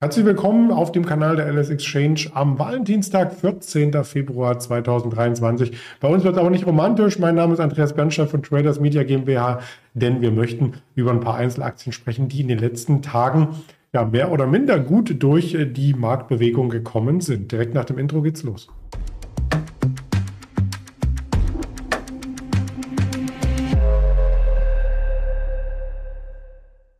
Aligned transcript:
Herzlich 0.00 0.24
willkommen 0.24 0.70
auf 0.70 0.92
dem 0.92 1.04
Kanal 1.04 1.34
der 1.34 1.52
LS 1.52 1.70
Exchange 1.70 2.30
am 2.32 2.56
Valentinstag, 2.56 3.34
14. 3.34 4.04
Februar 4.04 4.56
2023. 4.56 5.76
Bei 5.98 6.06
uns 6.06 6.22
wird 6.22 6.36
es 6.36 6.40
aber 6.40 6.50
nicht 6.50 6.66
romantisch. 6.66 7.18
Mein 7.18 7.34
Name 7.34 7.54
ist 7.54 7.58
Andreas 7.58 7.94
Bernstein 7.94 8.28
von 8.28 8.44
Traders 8.44 8.78
Media 8.78 9.02
GmbH, 9.02 9.58
denn 9.94 10.20
wir 10.20 10.30
möchten 10.30 10.74
über 10.94 11.10
ein 11.10 11.18
paar 11.18 11.34
Einzelaktien 11.34 11.92
sprechen, 11.92 12.28
die 12.28 12.42
in 12.42 12.46
den 12.46 12.60
letzten 12.60 13.02
Tagen 13.02 13.48
ja 13.92 14.04
mehr 14.04 14.30
oder 14.30 14.46
minder 14.46 14.78
gut 14.78 15.20
durch 15.20 15.56
die 15.72 15.94
Marktbewegung 15.94 16.68
gekommen 16.68 17.20
sind. 17.20 17.50
Direkt 17.50 17.74
nach 17.74 17.84
dem 17.84 17.98
Intro 17.98 18.22
geht's 18.22 18.44
los. 18.44 18.68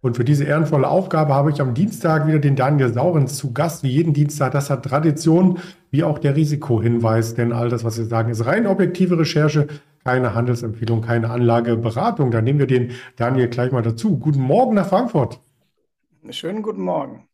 Und 0.00 0.16
für 0.16 0.24
diese 0.24 0.44
ehrenvolle 0.44 0.88
Aufgabe 0.88 1.34
habe 1.34 1.50
ich 1.50 1.60
am 1.60 1.74
Dienstag 1.74 2.26
wieder 2.28 2.38
den 2.38 2.54
Daniel 2.54 2.92
Saurens 2.92 3.36
zu 3.36 3.52
Gast, 3.52 3.82
wie 3.82 3.88
jeden 3.88 4.14
Dienstag. 4.14 4.52
Das 4.52 4.70
hat 4.70 4.84
Tradition, 4.84 5.58
wie 5.90 6.04
auch 6.04 6.20
der 6.20 6.36
Risikohinweis, 6.36 7.34
denn 7.34 7.52
all 7.52 7.68
das, 7.68 7.82
was 7.82 7.98
wir 7.98 8.04
sagen, 8.04 8.30
ist 8.30 8.46
rein 8.46 8.68
objektive 8.68 9.18
Recherche, 9.18 9.66
keine 10.04 10.34
Handelsempfehlung, 10.34 11.00
keine 11.00 11.30
Anlageberatung. 11.30 12.30
Da 12.30 12.40
nehmen 12.40 12.60
wir 12.60 12.68
den 12.68 12.92
Daniel 13.16 13.48
gleich 13.48 13.72
mal 13.72 13.82
dazu. 13.82 14.18
Guten 14.18 14.40
Morgen 14.40 14.74
nach 14.74 14.88
Frankfurt. 14.88 15.40
Schönen 16.30 16.62
guten 16.62 16.82
Morgen. 16.82 17.28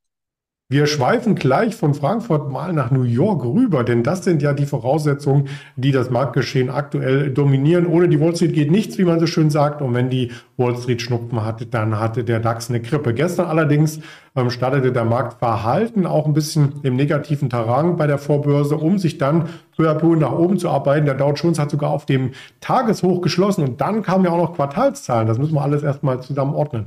Wir 0.71 0.87
schweifen 0.87 1.35
gleich 1.35 1.77
von 1.77 1.93
Frankfurt 1.93 2.51
mal 2.51 2.73
nach 2.73 2.91
New 2.91 3.03
York 3.03 3.45
rüber, 3.45 3.85
denn 3.85 4.03
das 4.03 4.25
sind 4.25 4.41
ja 4.41 4.55
die 4.55 4.65
Voraussetzungen, 4.65 5.49
die 5.77 5.93
das 5.93 6.09
Marktgeschehen 6.09 6.71
aktuell 6.71 7.31
dominieren. 7.31 7.87
Ohne 7.87 8.09
die 8.09 8.19
Wall 8.19 8.35
Street 8.35 8.55
geht 8.55 8.71
nichts, 8.71 8.97
wie 8.97 9.05
man 9.05 9.21
so 9.21 9.27
schön 9.27 9.51
sagt. 9.51 9.83
Und 9.83 9.93
wenn 9.93 10.09
die 10.09 10.33
Wall 10.57 10.75
Street 10.79 11.03
Schnupfen 11.03 11.45
hatte, 11.45 11.67
dann 11.67 12.01
hatte 12.01 12.25
der 12.25 12.41
DAX 12.41 12.71
eine 12.71 12.81
Krippe. 12.81 13.13
Gestern 13.13 13.45
allerdings 13.45 14.01
ähm, 14.35 14.49
startete 14.49 14.91
der 14.91 15.05
Markt 15.05 15.39
verhalten, 15.39 16.07
auch 16.07 16.25
ein 16.25 16.33
bisschen 16.33 16.81
im 16.83 16.97
negativen 16.97 17.51
Terrain 17.51 17.97
bei 17.97 18.07
der 18.07 18.17
Vorbörse, 18.17 18.79
um 18.79 18.97
sich 18.97 19.19
dann 19.19 19.51
peu 19.77 19.91
à 19.91 20.17
nach 20.17 20.33
oben 20.33 20.59
zu 20.59 20.71
arbeiten. 20.71 21.05
Der 21.05 21.15
Dow 21.15 21.35
Jones 21.35 21.59
hat 21.59 21.71
sogar 21.71 21.91
auf 21.91 22.07
dem 22.07 22.31
Tageshoch 22.61 23.21
geschlossen 23.21 23.65
und 23.65 23.83
dann 23.83 24.01
kamen 24.01 24.25
ja 24.25 24.31
auch 24.31 24.39
noch 24.39 24.55
Quartalszahlen. 24.55 25.29
Das 25.29 25.37
müssen 25.37 25.55
wir 25.55 25.63
alles 25.63 25.83
erstmal 25.83 26.23
zusammen 26.23 26.55
ordnen. 26.55 26.87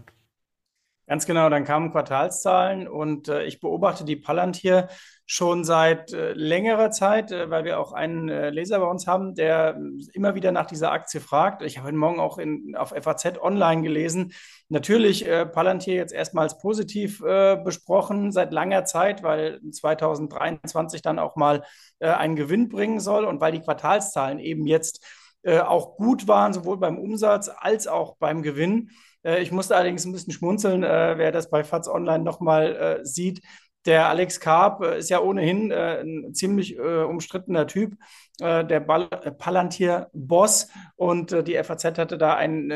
Ganz 1.08 1.26
genau, 1.26 1.50
dann 1.50 1.64
kamen 1.64 1.94
Quartalszahlen 1.94 2.86
und 2.86 3.30
äh, 3.30 3.46
ich 3.46 3.62
beobachte 3.62 4.04
die 4.04 4.18
Palantir 4.18 4.90
schon 5.26 5.64
seit 5.64 6.12
äh, 6.12 6.34
längerer 6.34 6.92
Zeit, 6.92 7.32
äh, 7.32 7.50
weil 7.50 7.64
wir 7.64 7.80
auch 7.80 7.94
einen 7.94 8.28
äh, 8.28 8.50
Leser 8.50 8.80
bei 8.80 8.88
uns 8.88 9.08
haben, 9.08 9.34
der 9.34 9.78
äh, 9.78 10.04
immer 10.14 10.36
wieder 10.36 10.52
nach 10.52 10.66
dieser 10.66 10.92
Aktie 10.92 11.22
fragt. 11.22 11.62
Ich 11.62 11.78
habe 11.78 11.88
heute 11.88 11.98
Morgen 11.98 12.20
auch 12.20 12.38
in, 12.38 12.76
auf 12.76 12.90
FAZ 12.90 13.40
online 13.42 13.84
gelesen. 13.84 14.34
Natürlich 14.68 15.26
äh, 15.26 15.46
Palantir 15.46 15.96
jetzt 15.96 16.14
erstmals 16.14 16.58
positiv 16.58 17.20
besprochen 17.20 18.32
seit 18.32 18.52
langer 18.52 18.84
Zeit, 18.84 19.24
weil 19.24 19.62
2023 19.72 21.02
dann 21.02 21.20
auch 21.20 21.36
mal 21.36 21.64
einen 22.00 22.36
Gewinn 22.36 22.68
bringen 22.68 23.00
soll 23.00 23.24
und 23.26 23.40
weil 23.40 23.54
die 23.54 23.62
Quartalszahlen 23.62 24.40
eben 24.40 24.68
jetzt 24.68 25.06
auch 25.46 25.96
gut 25.96 26.28
waren, 26.28 26.54
sowohl 26.54 26.78
beim 26.78 26.98
Umsatz 26.98 27.50
als 27.50 27.88
auch 27.88 28.18
beim 28.18 28.42
Gewinn. 28.44 28.90
Äh, 29.28 29.42
ich 29.42 29.52
musste 29.52 29.76
allerdings 29.76 30.06
ein 30.06 30.14
bisschen 30.14 30.34
schmunzeln, 30.34 30.84
äh, 30.84 31.18
wer 31.18 31.32
das 31.32 31.50
bei 31.50 31.64
FATS 31.64 31.90
Online 31.90 32.24
nochmal 32.24 32.76
äh, 32.76 33.06
sieht. 33.06 33.42
Der 33.86 34.08
Alex 34.10 34.40
Karp 34.40 34.84
ist 34.84 35.10
ja 35.10 35.22
ohnehin 35.22 35.72
ein 35.72 36.34
ziemlich 36.34 36.78
umstrittener 36.78 37.68
Typ, 37.68 37.96
der 38.38 38.82
Palantir-Boss. 38.82 40.68
Und 40.98 41.48
die 41.48 41.56
FAZ 41.64 41.86
hatte 41.98 42.18
da 42.18 42.36
ein, 42.36 42.70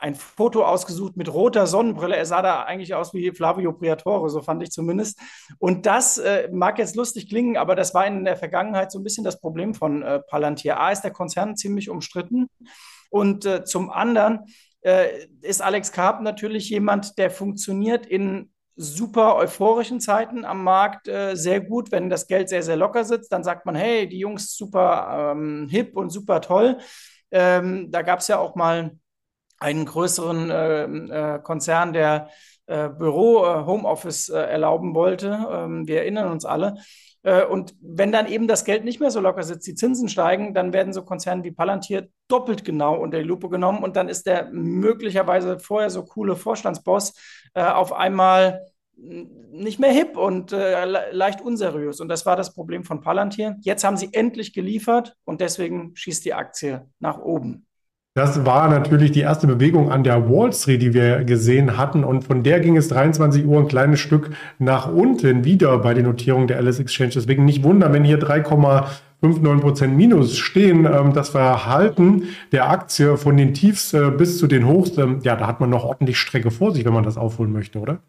ein 0.00 0.14
Foto 0.16 0.64
ausgesucht 0.64 1.16
mit 1.16 1.32
roter 1.32 1.68
Sonnenbrille. 1.68 2.16
Er 2.16 2.26
sah 2.26 2.42
da 2.42 2.64
eigentlich 2.64 2.94
aus 2.94 3.14
wie 3.14 3.30
Flavio 3.30 3.74
Priatore, 3.74 4.28
so 4.28 4.42
fand 4.42 4.64
ich 4.64 4.72
zumindest. 4.72 5.20
Und 5.58 5.86
das 5.86 6.18
äh, 6.18 6.48
mag 6.50 6.80
jetzt 6.80 6.96
lustig 6.96 7.28
klingen, 7.28 7.56
aber 7.56 7.76
das 7.76 7.94
war 7.94 8.04
in 8.04 8.24
der 8.24 8.36
Vergangenheit 8.36 8.90
so 8.90 8.98
ein 8.98 9.04
bisschen 9.04 9.22
das 9.22 9.38
Problem 9.38 9.72
von 9.72 10.02
äh, 10.02 10.18
Palantir. 10.18 10.80
A 10.80 10.90
ist 10.90 11.02
der 11.02 11.12
Konzern 11.12 11.56
ziemlich 11.56 11.88
umstritten 11.88 12.48
und 13.08 13.46
äh, 13.46 13.62
zum 13.62 13.90
anderen 13.90 14.46
äh, 14.82 15.26
ist 15.40 15.62
Alex 15.62 15.92
Karp 15.92 16.20
natürlich 16.22 16.68
jemand, 16.70 17.18
der 17.18 17.30
funktioniert 17.30 18.06
in 18.06 18.50
super 18.76 19.36
euphorischen 19.36 20.00
Zeiten 20.00 20.44
am 20.44 20.64
Markt 20.64 21.08
äh, 21.08 21.34
sehr 21.34 21.60
gut. 21.60 21.92
Wenn 21.92 22.10
das 22.10 22.26
Geld 22.26 22.48
sehr, 22.48 22.62
sehr 22.62 22.76
locker 22.76 23.04
sitzt, 23.04 23.32
dann 23.32 23.44
sagt 23.44 23.66
man, 23.66 23.74
hey, 23.74 24.08
die 24.08 24.18
Jungs 24.18 24.56
super 24.56 25.32
ähm, 25.32 25.68
hip 25.70 25.96
und 25.96 26.10
super 26.10 26.40
toll. 26.40 26.78
Ähm, 27.30 27.90
da 27.90 28.02
gab 28.02 28.20
es 28.20 28.28
ja 28.28 28.38
auch 28.38 28.54
mal 28.54 28.92
einen 29.58 29.84
größeren 29.84 30.50
äh, 30.50 30.84
äh, 30.84 31.38
Konzern, 31.40 31.92
der 31.92 32.28
äh, 32.66 32.88
Büro, 32.88 33.44
äh, 33.44 33.64
Homeoffice 33.64 34.28
erlauben 34.30 34.94
wollte. 34.94 35.46
Ähm, 35.50 35.86
wir 35.86 35.98
erinnern 35.98 36.30
uns 36.30 36.44
alle. 36.44 36.74
Äh, 37.22 37.44
und 37.44 37.74
wenn 37.80 38.12
dann 38.12 38.26
eben 38.26 38.48
das 38.48 38.64
Geld 38.64 38.84
nicht 38.84 39.00
mehr 39.00 39.10
so 39.10 39.20
locker 39.20 39.42
sitzt, 39.42 39.66
die 39.66 39.74
Zinsen 39.74 40.08
steigen, 40.08 40.54
dann 40.54 40.72
werden 40.72 40.92
so 40.92 41.04
Konzerne 41.04 41.44
wie 41.44 41.52
Palantir 41.52 42.08
doppelt 42.28 42.64
genau 42.64 42.96
unter 42.96 43.18
die 43.18 43.24
Lupe 43.24 43.48
genommen 43.48 43.82
und 43.82 43.96
dann 43.96 44.08
ist 44.08 44.26
der 44.26 44.50
möglicherweise 44.52 45.58
vorher 45.58 45.90
so 45.90 46.04
coole 46.04 46.36
Vorstandsboss 46.36 47.14
äh, 47.54 47.62
auf 47.62 47.92
einmal 47.92 48.66
nicht 48.94 49.80
mehr 49.80 49.90
hip 49.90 50.16
und 50.16 50.52
äh, 50.52 50.84
leicht 50.84 51.40
unseriös. 51.40 52.00
Und 52.00 52.08
das 52.08 52.24
war 52.26 52.36
das 52.36 52.54
Problem 52.54 52.84
von 52.84 53.00
Palantir. 53.00 53.56
Jetzt 53.62 53.84
haben 53.84 53.96
sie 53.96 54.10
endlich 54.12 54.52
geliefert 54.52 55.16
und 55.24 55.40
deswegen 55.40 55.96
schießt 55.96 56.24
die 56.24 56.34
Aktie 56.34 56.86
nach 57.00 57.18
oben. 57.18 57.66
Das 58.14 58.44
war 58.44 58.68
natürlich 58.68 59.12
die 59.12 59.20
erste 59.20 59.46
Bewegung 59.46 59.90
an 59.90 60.04
der 60.04 60.28
Wall 60.28 60.52
Street, 60.52 60.82
die 60.82 60.92
wir 60.92 61.24
gesehen 61.24 61.78
hatten. 61.78 62.04
Und 62.04 62.24
von 62.24 62.42
der 62.42 62.60
ging 62.60 62.76
es 62.76 62.88
23 62.88 63.46
Uhr 63.46 63.58
ein 63.58 63.68
kleines 63.68 64.00
Stück 64.00 64.32
nach 64.58 64.92
unten 64.92 65.46
wieder 65.46 65.78
bei 65.78 65.94
den 65.94 66.04
Notierungen 66.04 66.46
der 66.46 66.58
Alice 66.58 66.78
Exchange. 66.78 67.12
Deswegen 67.14 67.46
nicht 67.46 67.62
wundern, 67.62 67.94
wenn 67.94 68.04
hier 68.04 68.20
3,59 68.20 69.60
Prozent 69.60 69.96
Minus 69.96 70.36
stehen. 70.36 70.84
Ähm, 70.84 71.14
das 71.14 71.30
Verhalten 71.30 72.24
der 72.52 72.68
Aktie 72.68 73.16
von 73.16 73.38
den 73.38 73.54
Tiefs 73.54 73.94
äh, 73.94 74.10
bis 74.10 74.36
zu 74.36 74.46
den 74.46 74.66
Hochs, 74.66 74.98
ähm, 74.98 75.20
ja, 75.22 75.34
da 75.34 75.46
hat 75.46 75.60
man 75.60 75.70
noch 75.70 75.84
ordentlich 75.84 76.18
Strecke 76.18 76.50
vor 76.50 76.74
sich, 76.74 76.84
wenn 76.84 76.92
man 76.92 77.04
das 77.04 77.16
aufholen 77.16 77.50
möchte, 77.50 77.78
oder? 77.78 78.00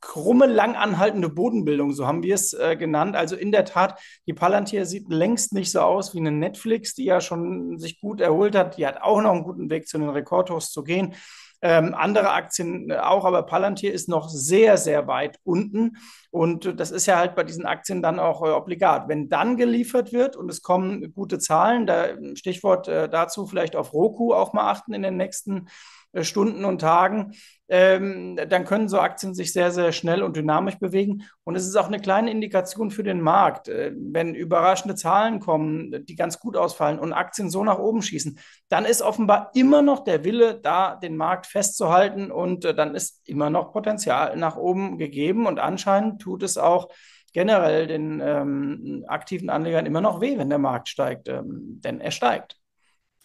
Krumme, 0.00 0.46
langanhaltende 0.46 1.28
Bodenbildung, 1.28 1.92
so 1.92 2.06
haben 2.06 2.22
wir 2.22 2.34
es 2.34 2.52
äh, 2.52 2.76
genannt. 2.76 3.16
Also 3.16 3.36
in 3.36 3.52
der 3.52 3.64
Tat, 3.64 4.00
die 4.26 4.32
Palantir 4.32 4.86
sieht 4.86 5.08
längst 5.08 5.52
nicht 5.52 5.70
so 5.70 5.80
aus 5.80 6.14
wie 6.14 6.18
eine 6.18 6.32
Netflix, 6.32 6.94
die 6.94 7.04
ja 7.04 7.20
schon 7.20 7.78
sich 7.78 8.00
gut 8.00 8.20
erholt 8.20 8.54
hat. 8.54 8.76
Die 8.78 8.86
hat 8.86 9.02
auch 9.02 9.20
noch 9.20 9.32
einen 9.32 9.44
guten 9.44 9.70
Weg 9.70 9.88
zu 9.88 9.98
den 9.98 10.08
Rekordhochs 10.08 10.70
zu 10.70 10.82
gehen. 10.82 11.14
Ähm, 11.62 11.94
andere 11.94 12.32
Aktien 12.32 12.90
äh, 12.90 12.96
auch, 12.96 13.24
aber 13.24 13.42
Palantir 13.42 13.92
ist 13.92 14.08
noch 14.08 14.28
sehr, 14.28 14.76
sehr 14.76 15.06
weit 15.06 15.38
unten. 15.42 15.96
Und 16.36 16.78
das 16.78 16.90
ist 16.90 17.06
ja 17.06 17.16
halt 17.16 17.34
bei 17.34 17.44
diesen 17.44 17.64
Aktien 17.64 18.02
dann 18.02 18.18
auch 18.18 18.42
äh, 18.42 18.50
obligat. 18.50 19.08
Wenn 19.08 19.30
dann 19.30 19.56
geliefert 19.56 20.12
wird 20.12 20.36
und 20.36 20.50
es 20.50 20.60
kommen 20.60 21.14
gute 21.14 21.38
Zahlen, 21.38 21.86
da 21.86 22.08
Stichwort 22.34 22.88
äh, 22.88 23.08
dazu 23.08 23.46
vielleicht 23.46 23.74
auf 23.74 23.94
Roku 23.94 24.34
auch 24.34 24.52
mal 24.52 24.70
achten 24.70 24.92
in 24.92 25.02
den 25.02 25.16
nächsten 25.16 25.68
äh, 26.12 26.24
Stunden 26.24 26.64
und 26.64 26.80
Tagen, 26.80 27.32
ähm, 27.68 28.38
dann 28.48 28.64
können 28.64 28.88
so 28.88 29.00
Aktien 29.00 29.34
sich 29.34 29.52
sehr, 29.52 29.70
sehr 29.72 29.92
schnell 29.92 30.22
und 30.22 30.36
dynamisch 30.36 30.78
bewegen. 30.78 31.24
Und 31.44 31.56
es 31.56 31.66
ist 31.66 31.76
auch 31.76 31.88
eine 31.88 31.98
kleine 31.98 32.30
Indikation 32.30 32.90
für 32.90 33.02
den 33.02 33.20
Markt. 33.20 33.68
Äh, 33.68 33.92
wenn 33.96 34.34
überraschende 34.34 34.94
Zahlen 34.94 35.40
kommen, 35.40 36.04
die 36.06 36.14
ganz 36.14 36.38
gut 36.38 36.56
ausfallen 36.56 36.98
und 36.98 37.12
Aktien 37.12 37.50
so 37.50 37.64
nach 37.64 37.78
oben 37.78 38.02
schießen, 38.02 38.38
dann 38.68 38.84
ist 38.84 39.02
offenbar 39.02 39.50
immer 39.54 39.82
noch 39.82 40.04
der 40.04 40.24
Wille 40.24 40.60
da, 40.60 40.96
den 40.96 41.16
Markt 41.16 41.46
festzuhalten 41.46 42.30
und 42.30 42.64
äh, 42.64 42.74
dann 42.74 42.94
ist 42.94 43.20
immer 43.28 43.50
noch 43.50 43.72
Potenzial 43.72 44.36
nach 44.36 44.56
oben 44.56 44.98
gegeben 44.98 45.46
und 45.46 45.58
anscheinend 45.58 46.22
tut 46.26 46.42
es 46.42 46.58
auch 46.58 46.88
generell 47.32 47.86
den 47.86 48.20
ähm, 48.24 49.04
aktiven 49.06 49.48
Anlegern 49.48 49.86
immer 49.86 50.00
noch 50.00 50.20
weh, 50.20 50.36
wenn 50.38 50.48
der 50.48 50.58
Markt 50.58 50.88
steigt, 50.88 51.28
ähm, 51.28 51.80
denn 51.84 52.00
er 52.00 52.10
steigt. 52.10 52.56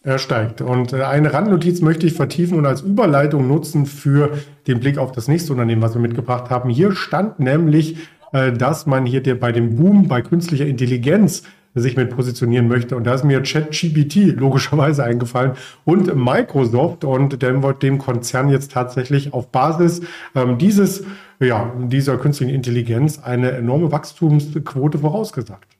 Er 0.04 0.18
steigt. 0.18 0.60
Und 0.60 0.92
äh, 0.92 1.02
eine 1.02 1.32
Randnotiz 1.32 1.80
möchte 1.80 2.06
ich 2.06 2.12
vertiefen 2.12 2.58
und 2.58 2.66
als 2.66 2.82
Überleitung 2.82 3.48
nutzen 3.48 3.86
für 3.86 4.38
den 4.68 4.78
Blick 4.78 4.98
auf 4.98 5.10
das 5.12 5.26
nächste 5.26 5.52
Unternehmen, 5.52 5.82
was 5.82 5.94
wir 5.94 6.00
mitgebracht 6.00 6.50
haben. 6.50 6.70
Hier 6.70 6.92
stand 6.92 7.40
nämlich, 7.40 7.96
äh, 8.32 8.52
dass 8.52 8.86
man 8.86 9.06
hier 9.06 9.22
bei 9.40 9.50
dem 9.50 9.76
Boom 9.76 10.06
bei 10.06 10.22
künstlicher 10.22 10.66
Intelligenz 10.66 11.42
sich 11.74 11.96
mit 11.96 12.10
positionieren 12.10 12.68
möchte. 12.68 12.96
Und 12.96 13.04
da 13.04 13.14
ist 13.14 13.24
mir 13.24 13.42
ChatGPT 13.42 14.36
logischerweise 14.36 15.04
eingefallen 15.04 15.52
und 15.84 16.14
Microsoft 16.14 17.04
und 17.04 17.42
dem 17.42 17.62
dem 17.80 17.98
Konzern 17.98 18.48
jetzt 18.48 18.72
tatsächlich 18.72 19.32
auf 19.32 19.48
Basis 19.48 20.02
ähm, 20.34 20.58
dieses, 20.58 21.04
ja, 21.40 21.72
dieser 21.78 22.18
künstlichen 22.18 22.54
Intelligenz 22.54 23.20
eine 23.22 23.52
enorme 23.52 23.90
Wachstumsquote 23.90 24.98
vorausgesagt. 24.98 25.71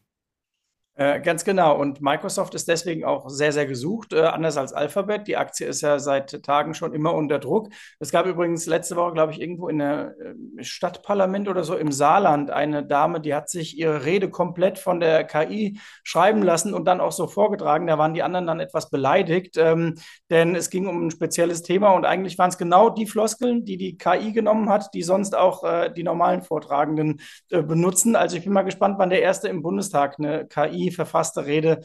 Äh, 0.95 1.21
ganz 1.21 1.45
genau. 1.45 1.79
Und 1.79 2.03
Microsoft 2.03 2.55
ist 2.55 2.69
deswegen 2.69 3.05
auch 3.07 3.31
sehr, 3.31 3.53
sehr 3.53 3.65
gesucht, 3.65 4.13
äh, 4.13 4.25
anders 4.25 4.59
als 4.59 4.75
Alphabet. 4.75 5.27
Die 5.27 5.39
Aktie 5.39 5.67
ist 5.67 5.81
ja 5.81 5.99
seit 5.99 6.43
Tagen 6.43 6.75
schon 6.75 6.93
immer 6.93 7.15
unter 7.15 7.39
Druck. 7.39 7.71
Es 7.99 8.11
gab 8.11 8.27
übrigens 8.27 8.67
letzte 8.67 8.95
Woche, 8.97 9.15
glaube 9.15 9.33
ich, 9.33 9.41
irgendwo 9.41 9.69
in 9.69 9.79
der 9.79 10.15
äh, 10.21 10.63
Stadtparlament 10.63 11.49
oder 11.49 11.65
so 11.65 11.77
im 11.77 11.93
Saarland 11.93 12.51
eine 12.51 12.85
Dame, 12.85 13.23
die 13.23 13.35
hat 13.35 13.49
sich 13.49 13.79
ihre 13.79 14.05
Rede 14.05 14.29
komplett 14.29 14.79
von 14.79 15.01
der 15.01 15.25
KI 15.25 15.81
schreiben 16.05 16.43
lassen 16.43 16.75
und 16.75 16.85
dann 16.85 17.01
auch 17.01 17.13
so 17.13 17.27
vorgetragen. 17.27 17.87
Da 17.87 17.97
waren 17.97 18.13
die 18.13 18.23
anderen 18.23 18.47
dann 18.47 18.61
etwas 18.61 18.91
beleidigt, 18.91 19.57
ähm, 19.57 19.95
denn 20.29 20.55
es 20.55 20.69
ging 20.69 20.87
um 20.89 21.07
ein 21.07 21.11
spezielles 21.11 21.63
Thema 21.63 21.93
und 21.93 22.05
eigentlich 22.05 22.37
waren 22.37 22.51
es 22.51 22.59
genau 22.59 22.91
die 22.91 23.07
Floskeln, 23.07 23.65
die 23.65 23.79
die 23.79 23.97
KI 23.97 24.33
genommen 24.33 24.69
hat, 24.69 24.93
die 24.93 25.03
sonst 25.03 25.35
auch 25.35 25.65
äh, 25.65 25.91
die 25.91 26.03
normalen 26.03 26.43
Vortragenden 26.43 27.21
benutzen. 27.49 28.15
Also 28.17 28.37
ich 28.37 28.45
bin 28.45 28.53
mal 28.53 28.63
gespannt, 28.63 28.97
wann 28.99 29.11
der 29.11 29.23
erste 29.23 29.49
im 29.49 29.63
Bundestag 29.63 30.17
eine 30.19 30.47
KI 30.47 30.82
verfasste 30.91 31.47
Rede 31.47 31.83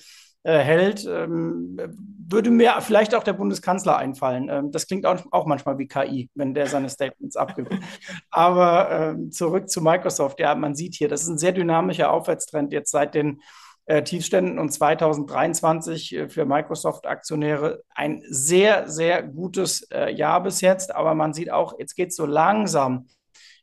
äh, 0.48 0.60
hält, 0.60 1.06
ähm, 1.06 1.78
würde 2.30 2.52
mir 2.52 2.76
vielleicht 2.80 3.14
auch 3.14 3.24
der 3.24 3.34
Bundeskanzler 3.34 3.98
einfallen. 3.98 4.48
Ähm, 4.50 4.72
das 4.72 4.88
klingt 4.88 5.06
auch, 5.06 5.46
manchmal 5.46 5.78
wie 5.78 5.88
KI, 5.88 6.30
wenn 6.36 6.54
der 6.54 6.68
seine 6.68 6.88
Statements 6.88 7.36
abgibt. 7.36 7.74
Aber 8.30 8.90
ähm, 8.90 9.32
zurück 9.32 9.70
zu 9.70 9.82
Microsoft. 9.82 10.40
Ja, 10.40 10.56
man 10.56 10.74
sieht 10.74 10.96
hier, 10.96 11.10
das 11.10 11.24
ist 11.24 11.28
ein 11.28 11.38
sehr 11.38 11.52
dynamischer 11.52 12.12
Aufwärtstrend 12.12 12.72
jetzt 12.72 12.92
seit 12.92 13.14
den 13.14 13.42
äh, 13.88 14.04
Tiefständen 14.04 14.58
und 14.58 14.72
2023 14.72 16.16
äh, 16.16 16.30
für 16.30 16.46
Microsoft-Aktionäre 16.46 17.84
ein 17.94 18.24
sehr, 18.30 18.88
sehr 18.88 19.24
gutes 19.24 19.90
Jahr 20.16 20.42
bis 20.44 20.62
jetzt. 20.62 20.96
Aber 20.96 21.14
man 21.14 21.34
sieht 21.34 21.52
auch, 21.52 21.78
jetzt 21.78 21.96
geht 21.96 22.12
es 22.12 22.16
so 22.16 22.26
langsam 22.26 23.08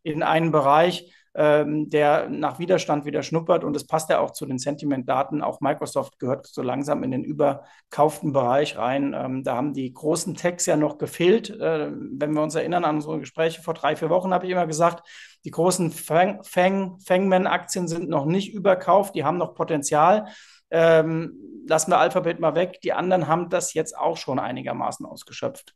in 0.02 0.22
einen 0.22 0.52
Bereich, 0.52 1.10
ähm, 1.34 1.90
der 1.90 2.28
nach 2.28 2.58
Widerstand 2.58 3.04
wieder 3.04 3.22
schnuppert. 3.22 3.64
Und 3.64 3.74
es 3.74 3.86
passt 3.86 4.10
ja 4.10 4.20
auch 4.20 4.30
zu 4.30 4.46
den 4.46 4.58
Sentiment-Daten. 4.58 5.42
Auch 5.42 5.60
Microsoft 5.60 6.18
gehört 6.18 6.46
so 6.46 6.62
langsam 6.62 7.02
in 7.02 7.10
den 7.10 7.24
überkauften 7.24 8.32
Bereich 8.32 8.76
rein. 8.76 9.14
Ähm, 9.16 9.42
da 9.42 9.56
haben 9.56 9.72
die 9.72 9.92
großen 9.92 10.34
Techs 10.36 10.66
ja 10.66 10.76
noch 10.76 10.98
gefehlt. 10.98 11.50
Äh, 11.50 11.90
wenn 11.92 12.32
wir 12.32 12.42
uns 12.42 12.54
erinnern 12.54 12.84
an 12.84 12.96
unsere 12.96 13.18
Gespräche 13.18 13.62
vor 13.62 13.74
drei, 13.74 13.96
vier 13.96 14.10
Wochen, 14.10 14.32
habe 14.32 14.46
ich 14.46 14.52
immer 14.52 14.66
gesagt, 14.66 15.06
die 15.44 15.50
großen 15.50 15.90
Fang, 15.90 16.42
Fang, 16.44 16.98
Fangman-Aktien 17.00 17.88
sind 17.88 18.08
noch 18.08 18.24
nicht 18.24 18.54
überkauft, 18.54 19.14
die 19.14 19.24
haben 19.24 19.38
noch 19.38 19.54
Potenzial. 19.54 20.26
Ähm, 20.70 21.64
lassen 21.66 21.90
wir 21.90 21.98
Alphabet 21.98 22.40
mal 22.40 22.54
weg. 22.54 22.80
Die 22.82 22.92
anderen 22.92 23.26
haben 23.28 23.48
das 23.48 23.74
jetzt 23.74 23.96
auch 23.96 24.16
schon 24.16 24.38
einigermaßen 24.38 25.04
ausgeschöpft. 25.04 25.74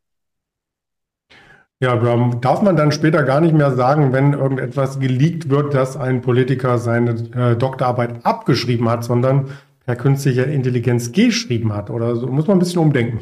Ja, 1.81 1.95
darf 2.41 2.63
man 2.63 2.75
dann 2.75 2.91
später 2.91 3.23
gar 3.23 3.41
nicht 3.41 3.55
mehr 3.55 3.73
sagen, 3.73 4.13
wenn 4.13 4.33
irgendetwas 4.33 4.99
geleakt 4.99 5.49
wird, 5.49 5.75
dass 5.75 5.97
ein 5.97 6.23
Politiker 6.23 6.79
seine 6.79 7.13
äh, 7.35 7.57
Doktorarbeit 7.57 8.27
abgeschrieben 8.27 8.89
hat, 8.89 9.05
sondern 9.05 9.57
per 9.87 9.95
künstlicher 9.95 10.47
Intelligenz 10.49 11.13
geschrieben 11.13 11.73
hat. 11.73 11.89
Oder 11.89 12.17
so 12.17 12.27
muss 12.27 12.49
man 12.49 12.57
ein 12.57 12.59
bisschen 12.59 12.83
umdenken. 12.83 13.21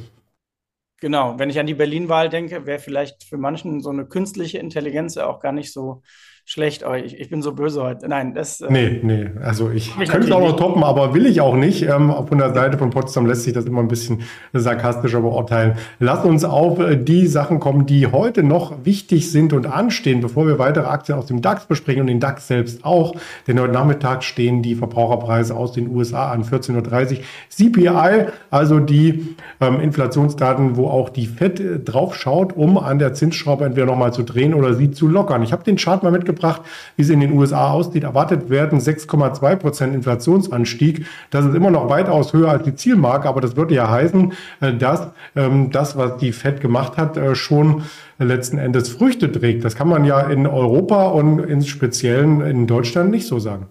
Genau, 1.01 1.39
wenn 1.39 1.51
ich 1.51 1.61
an 1.61 1.67
die 1.67 1.75
Berlin-Wahl 1.75 2.31
denke, 2.31 2.65
wäre 2.65 2.79
vielleicht 2.79 3.25
für 3.25 3.37
manchen 3.37 3.83
so 3.83 3.91
eine 3.91 4.07
künstliche 4.07 4.59
Intelligenz 4.59 5.17
ja 5.17 5.27
auch 5.27 5.41
gar 5.41 5.53
nicht 5.53 5.71
so 5.71 6.03
schlecht. 6.47 6.85
Oh, 6.89 6.95
ich, 6.95 7.29
bin 7.29 7.43
so 7.43 7.53
böse 7.53 7.83
heute. 7.83 8.09
Nein, 8.09 8.33
das. 8.33 8.61
Äh, 8.61 8.69
nee, 8.71 9.01
nee. 9.03 9.31
Also 9.43 9.69
ich 9.71 9.95
könnte 9.97 10.29
es 10.29 10.31
auch 10.31 10.41
noch 10.41 10.57
toppen, 10.57 10.85
aber 10.85 11.13
will 11.13 11.27
ich 11.27 11.41
auch 11.41 11.57
nicht. 11.57 11.83
Ähm, 11.83 12.13
von 12.27 12.39
der 12.39 12.55
Seite 12.55 12.79
von 12.79 12.91
Potsdam 12.91 13.27
lässt 13.27 13.43
sich 13.43 13.53
das 13.53 13.65
immer 13.65 13.81
ein 13.81 13.89
bisschen 13.89 14.23
sarkastischer 14.53 15.21
beurteilen. 15.21 15.77
Lass 15.99 16.25
uns 16.25 16.45
auf 16.45 16.79
äh, 16.79 16.97
die 16.97 17.27
Sachen 17.27 17.59
kommen, 17.59 17.87
die 17.87 18.07
heute 18.07 18.45
noch 18.45 18.85
wichtig 18.85 19.33
sind 19.33 19.53
und 19.53 19.67
anstehen, 19.67 20.21
bevor 20.21 20.47
wir 20.47 20.61
weitere 20.61 20.87
Aktien 20.87 21.19
aus 21.19 21.27
dem 21.27 21.43
DAX 21.43 21.67
besprechen 21.67 22.03
und 22.03 22.07
den 22.07 22.21
DAX 22.21 22.47
selbst 22.47 22.85
auch. 22.85 23.17
Denn 23.49 23.61
heute 23.61 23.73
Nachmittag 23.73 24.23
stehen 24.23 24.63
die 24.63 24.77
Verbraucherpreise 24.77 25.55
aus 25.55 25.73
den 25.73 25.89
USA 25.89 26.31
an 26.31 26.45
14.30 26.45 27.19
Uhr. 27.19 27.25
CPI, 27.49 28.27
also 28.51 28.79
die 28.79 29.35
ähm, 29.61 29.81
Inflationsdaten, 29.81 30.77
wo 30.77 30.87
auch 30.87 31.09
die 31.09 31.27
FED 31.27 31.61
äh, 31.61 31.79
drauf 31.81 32.15
schaut, 32.15 32.53
um 32.53 32.79
an 32.79 33.01
der 33.01 33.15
Zinsschraube 33.15 33.65
entweder 33.65 33.87
nochmal 33.87 34.13
zu 34.13 34.23
drehen 34.23 34.55
oder 34.55 34.75
sie 34.75 34.93
zu 34.93 35.09
lockern. 35.09 35.43
Ich 35.43 35.53
habe 35.53 35.65
den 35.65 35.75
Chart 35.75 36.05
mal 36.05 36.13
mitgebracht 36.13 36.36
gebracht, 36.37 36.63
wie 36.97 37.03
es 37.03 37.11
in 37.11 37.21
den 37.21 37.33
USA 37.33 37.71
aussieht. 37.71 38.05
Erwartet 38.05 38.49
werden 38.49 38.79
6,2 38.79 39.57
Prozent 39.57 39.95
Inflationsanstieg. 39.95 41.07
Das 41.31 41.45
ist 41.45 41.55
immer 41.55 41.71
noch 41.71 41.89
weitaus 41.89 42.33
höher 42.33 42.51
als 42.51 42.65
die 42.65 42.75
Zielmarke, 42.75 43.29
aber 43.29 43.41
das 43.41 43.57
würde 43.57 43.75
ja 43.75 43.91
heißen, 43.91 44.33
äh, 44.61 44.75
dass 44.75 45.09
ähm, 45.35 45.71
das, 45.71 45.97
was 45.97 46.19
die 46.19 46.33
Fed 46.33 46.61
gemacht 46.61 46.97
hat, 46.97 47.17
äh, 47.17 47.35
schon 47.35 47.83
letzten 48.19 48.59
Endes 48.59 48.89
Früchte 48.89 49.31
trägt. 49.31 49.65
Das 49.65 49.75
kann 49.75 49.89
man 49.89 50.05
ja 50.05 50.21
in 50.21 50.47
Europa 50.47 51.09
und 51.09 51.41
im 51.41 51.63
Speziellen 51.63 52.41
in 52.41 52.67
Deutschland 52.67 53.11
nicht 53.11 53.27
so 53.27 53.39
sagen. 53.39 53.69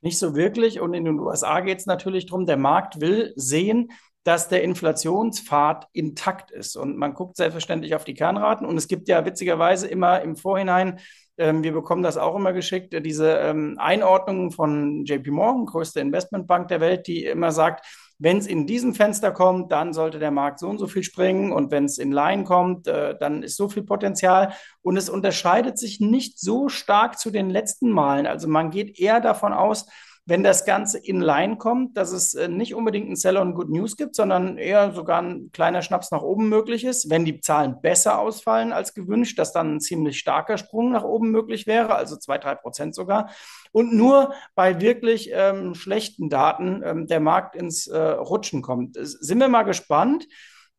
Nicht 0.00 0.18
so 0.18 0.34
wirklich. 0.34 0.80
Und 0.80 0.94
in 0.94 1.04
den 1.04 1.18
USA 1.18 1.60
geht 1.60 1.78
es 1.78 1.86
natürlich 1.86 2.26
darum, 2.26 2.46
der 2.46 2.56
Markt 2.56 3.00
will 3.00 3.32
sehen, 3.36 3.90
dass 4.26 4.48
der 4.48 4.64
Inflationspfad 4.64 5.86
intakt 5.92 6.50
ist. 6.50 6.76
Und 6.76 6.96
man 6.96 7.14
guckt 7.14 7.36
selbstverständlich 7.36 7.94
auf 7.94 8.02
die 8.02 8.14
Kernraten. 8.14 8.66
Und 8.66 8.76
es 8.76 8.88
gibt 8.88 9.08
ja 9.08 9.24
witzigerweise 9.24 9.86
immer 9.86 10.20
im 10.20 10.34
Vorhinein 10.34 10.98
ähm, 11.38 11.62
wir 11.62 11.72
bekommen 11.72 12.02
das 12.02 12.16
auch 12.16 12.34
immer 12.34 12.52
geschickt, 12.52 12.94
äh, 12.94 13.02
diese 13.02 13.30
ähm, 13.38 13.76
Einordnung 13.78 14.52
von 14.52 15.04
JP 15.04 15.30
Morgan, 15.30 15.66
größte 15.66 16.00
Investmentbank 16.00 16.68
der 16.68 16.80
Welt, 16.80 17.06
die 17.06 17.24
immer 17.24 17.52
sagt, 17.52 17.84
wenn 18.18 18.38
es 18.38 18.46
in 18.46 18.66
diesem 18.66 18.94
Fenster 18.94 19.30
kommt, 19.30 19.70
dann 19.70 19.92
sollte 19.92 20.18
der 20.18 20.30
Markt 20.30 20.58
so 20.58 20.68
und 20.68 20.78
so 20.78 20.86
viel 20.86 21.02
springen 21.02 21.52
und 21.52 21.70
wenn 21.70 21.84
es 21.84 21.98
in 21.98 22.12
Line 22.12 22.44
kommt, 22.44 22.86
äh, 22.86 23.14
dann 23.18 23.42
ist 23.42 23.56
so 23.56 23.68
viel 23.68 23.82
Potenzial 23.82 24.54
und 24.80 24.96
es 24.96 25.10
unterscheidet 25.10 25.78
sich 25.78 26.00
nicht 26.00 26.40
so 26.40 26.70
stark 26.70 27.18
zu 27.18 27.30
den 27.30 27.50
letzten 27.50 27.90
Malen. 27.90 28.26
Also 28.26 28.48
man 28.48 28.70
geht 28.70 28.98
eher 28.98 29.20
davon 29.20 29.52
aus, 29.52 29.86
wenn 30.28 30.42
das 30.42 30.64
Ganze 30.64 30.98
in 30.98 31.20
Line 31.20 31.56
kommt, 31.56 31.96
dass 31.96 32.10
es 32.10 32.34
äh, 32.34 32.48
nicht 32.48 32.74
unbedingt 32.74 33.08
ein 33.08 33.16
Sell 33.16 33.36
on 33.36 33.54
Good 33.54 33.70
News 33.70 33.96
gibt, 33.96 34.16
sondern 34.16 34.58
eher 34.58 34.92
sogar 34.92 35.22
ein 35.22 35.50
kleiner 35.52 35.82
Schnaps 35.82 36.10
nach 36.10 36.22
oben 36.22 36.48
möglich 36.48 36.84
ist. 36.84 37.08
Wenn 37.08 37.24
die 37.24 37.40
Zahlen 37.40 37.80
besser 37.80 38.18
ausfallen 38.18 38.72
als 38.72 38.92
gewünscht, 38.92 39.38
dass 39.38 39.52
dann 39.52 39.76
ein 39.76 39.80
ziemlich 39.80 40.18
starker 40.18 40.58
Sprung 40.58 40.90
nach 40.90 41.04
oben 41.04 41.30
möglich 41.30 41.68
wäre, 41.68 41.94
also 41.94 42.16
zwei, 42.16 42.38
drei 42.38 42.56
Prozent 42.56 42.96
sogar. 42.96 43.30
Und 43.70 43.94
nur 43.94 44.34
bei 44.56 44.80
wirklich 44.80 45.30
ähm, 45.32 45.76
schlechten 45.76 46.28
Daten 46.28 46.82
ähm, 46.84 47.06
der 47.06 47.20
Markt 47.20 47.54
ins 47.54 47.86
äh, 47.86 47.96
Rutschen 47.96 48.62
kommt. 48.62 48.96
Sind 49.00 49.38
wir 49.38 49.48
mal 49.48 49.62
gespannt. 49.62 50.26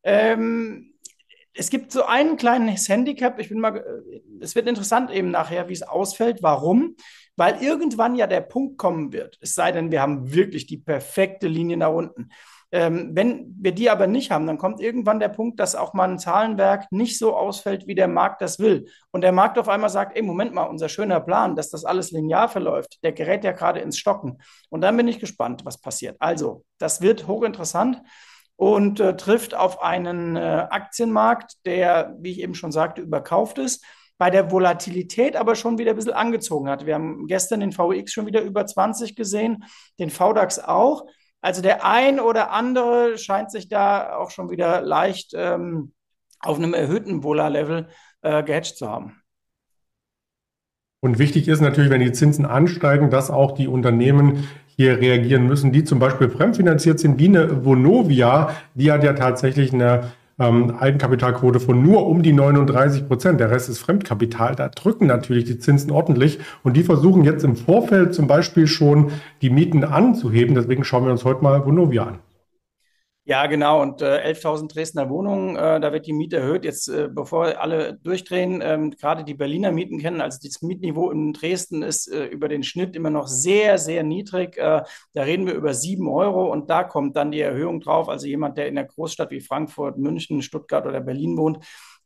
Ähm, 0.02 0.92
es 1.54 1.70
gibt 1.70 1.90
so 1.90 2.04
einen 2.04 2.36
kleinen 2.36 2.68
Handicap. 2.68 3.38
Ich 3.40 3.48
bin 3.48 3.60
mal, 3.60 3.78
äh, 3.78 4.20
es 4.40 4.54
wird 4.54 4.68
interessant 4.68 5.10
eben 5.10 5.30
nachher, 5.30 5.70
wie 5.70 5.72
es 5.72 5.82
ausfällt. 5.82 6.42
Warum? 6.42 6.96
Weil 7.38 7.62
irgendwann 7.62 8.16
ja 8.16 8.26
der 8.26 8.40
Punkt 8.40 8.78
kommen 8.78 9.12
wird, 9.12 9.38
es 9.40 9.54
sei 9.54 9.70
denn, 9.70 9.92
wir 9.92 10.02
haben 10.02 10.32
wirklich 10.34 10.66
die 10.66 10.76
perfekte 10.76 11.46
Linie 11.46 11.76
nach 11.76 11.92
unten. 11.92 12.30
Ähm, 12.70 13.10
wenn 13.12 13.54
wir 13.60 13.72
die 13.72 13.88
aber 13.88 14.08
nicht 14.08 14.30
haben, 14.30 14.46
dann 14.46 14.58
kommt 14.58 14.80
irgendwann 14.80 15.20
der 15.20 15.28
Punkt, 15.28 15.58
dass 15.58 15.76
auch 15.76 15.94
mal 15.94 16.10
ein 16.10 16.18
Zahlenwerk 16.18 16.90
nicht 16.90 17.16
so 17.16 17.34
ausfällt, 17.34 17.86
wie 17.86 17.94
der 17.94 18.08
Markt 18.08 18.42
das 18.42 18.58
will. 18.58 18.88
Und 19.12 19.22
der 19.22 19.32
Markt 19.32 19.56
auf 19.56 19.68
einmal 19.68 19.88
sagt, 19.88 20.16
ey, 20.16 20.22
Moment 20.22 20.52
mal, 20.52 20.64
unser 20.64 20.88
schöner 20.88 21.20
Plan, 21.20 21.54
dass 21.54 21.70
das 21.70 21.84
alles 21.84 22.10
linear 22.10 22.48
verläuft, 22.48 23.02
der 23.04 23.12
gerät 23.12 23.44
ja 23.44 23.52
gerade 23.52 23.80
ins 23.80 23.98
Stocken. 23.98 24.38
Und 24.68 24.82
dann 24.82 24.96
bin 24.96 25.08
ich 25.08 25.20
gespannt, 25.20 25.64
was 25.64 25.80
passiert. 25.80 26.16
Also, 26.18 26.64
das 26.78 27.00
wird 27.00 27.26
hochinteressant 27.26 28.02
und 28.56 28.98
äh, 28.98 29.16
trifft 29.16 29.54
auf 29.54 29.80
einen 29.80 30.36
äh, 30.36 30.66
Aktienmarkt, 30.68 31.64
der, 31.64 32.16
wie 32.18 32.32
ich 32.32 32.40
eben 32.40 32.54
schon 32.54 32.72
sagte, 32.72 33.00
überkauft 33.00 33.58
ist 33.58 33.82
bei 34.18 34.30
der 34.30 34.50
Volatilität 34.50 35.36
aber 35.36 35.54
schon 35.54 35.78
wieder 35.78 35.90
ein 35.90 35.96
bisschen 35.96 36.12
angezogen 36.12 36.68
hat. 36.68 36.84
Wir 36.84 36.94
haben 36.94 37.26
gestern 37.26 37.60
den 37.60 37.72
VX 37.72 38.12
schon 38.12 38.26
wieder 38.26 38.42
über 38.42 38.66
20 38.66 39.16
gesehen, 39.16 39.64
den 39.98 40.10
VDAX 40.10 40.58
auch. 40.58 41.06
Also 41.40 41.62
der 41.62 41.84
ein 41.84 42.18
oder 42.18 42.50
andere 42.50 43.16
scheint 43.16 43.52
sich 43.52 43.68
da 43.68 44.16
auch 44.16 44.30
schon 44.30 44.50
wieder 44.50 44.80
leicht 44.80 45.32
ähm, 45.34 45.92
auf 46.40 46.58
einem 46.58 46.74
erhöhten 46.74 47.22
Vola-Level 47.22 47.88
äh, 48.22 48.42
gehatcht 48.42 48.76
zu 48.76 48.88
haben. 48.88 49.22
Und 51.00 51.20
wichtig 51.20 51.46
ist 51.46 51.60
natürlich, 51.60 51.90
wenn 51.90 52.00
die 52.00 52.10
Zinsen 52.10 52.44
ansteigen, 52.44 53.10
dass 53.10 53.30
auch 53.30 53.52
die 53.52 53.68
Unternehmen 53.68 54.48
hier 54.66 54.98
reagieren 54.98 55.46
müssen, 55.46 55.72
die 55.72 55.84
zum 55.84 56.00
Beispiel 56.00 56.28
fremdfinanziert 56.28 56.98
sind, 56.98 57.20
wie 57.20 57.28
eine 57.28 57.64
Vonovia, 57.64 58.56
die 58.74 58.90
hat 58.90 59.04
ja 59.04 59.12
tatsächlich 59.12 59.72
eine 59.72 60.12
ähm, 60.38 60.76
Eigenkapitalquote 60.78 61.60
von 61.60 61.82
nur 61.82 62.06
um 62.06 62.22
die 62.22 62.32
39 62.32 63.08
Prozent. 63.08 63.40
Der 63.40 63.50
Rest 63.50 63.68
ist 63.68 63.78
Fremdkapital. 63.80 64.54
Da 64.54 64.68
drücken 64.68 65.06
natürlich 65.06 65.44
die 65.44 65.58
Zinsen 65.58 65.90
ordentlich. 65.90 66.38
Und 66.62 66.76
die 66.76 66.82
versuchen 66.82 67.24
jetzt 67.24 67.44
im 67.44 67.56
Vorfeld 67.56 68.14
zum 68.14 68.26
Beispiel 68.26 68.66
schon 68.66 69.10
die 69.42 69.50
Mieten 69.50 69.84
anzuheben. 69.84 70.54
Deswegen 70.54 70.84
schauen 70.84 71.04
wir 71.04 71.12
uns 71.12 71.24
heute 71.24 71.42
mal 71.42 71.64
Vonovia 71.64 72.04
an. 72.04 72.27
Ja, 73.28 73.44
genau. 73.46 73.82
Und 73.82 74.00
äh, 74.00 74.22
11.000 74.22 74.68
Dresdner 74.72 75.10
Wohnungen, 75.10 75.54
äh, 75.54 75.78
da 75.80 75.92
wird 75.92 76.06
die 76.06 76.14
Miete 76.14 76.38
erhöht. 76.38 76.64
Jetzt, 76.64 76.88
äh, 76.88 77.08
bevor 77.12 77.60
alle 77.60 77.92
durchdrehen, 78.02 78.62
ähm, 78.64 78.90
gerade 78.92 79.22
die 79.22 79.34
Berliner 79.34 79.70
Mieten 79.70 79.98
kennen, 79.98 80.22
also 80.22 80.38
das 80.42 80.62
Mietniveau 80.62 81.10
in 81.10 81.34
Dresden 81.34 81.82
ist 81.82 82.10
äh, 82.10 82.24
über 82.24 82.48
den 82.48 82.62
Schnitt 82.62 82.96
immer 82.96 83.10
noch 83.10 83.28
sehr, 83.28 83.76
sehr 83.76 84.02
niedrig. 84.02 84.56
Äh, 84.56 84.82
da 85.12 85.22
reden 85.22 85.46
wir 85.46 85.52
über 85.52 85.74
sieben 85.74 86.08
Euro 86.08 86.50
und 86.50 86.70
da 86.70 86.84
kommt 86.84 87.16
dann 87.16 87.30
die 87.30 87.42
Erhöhung 87.42 87.80
drauf. 87.80 88.08
Also 88.08 88.26
jemand, 88.26 88.56
der 88.56 88.66
in 88.66 88.78
einer 88.78 88.88
Großstadt 88.88 89.30
wie 89.30 89.40
Frankfurt, 89.42 89.98
München, 89.98 90.40
Stuttgart 90.40 90.86
oder 90.86 91.00
Berlin 91.00 91.36
wohnt, 91.36 91.58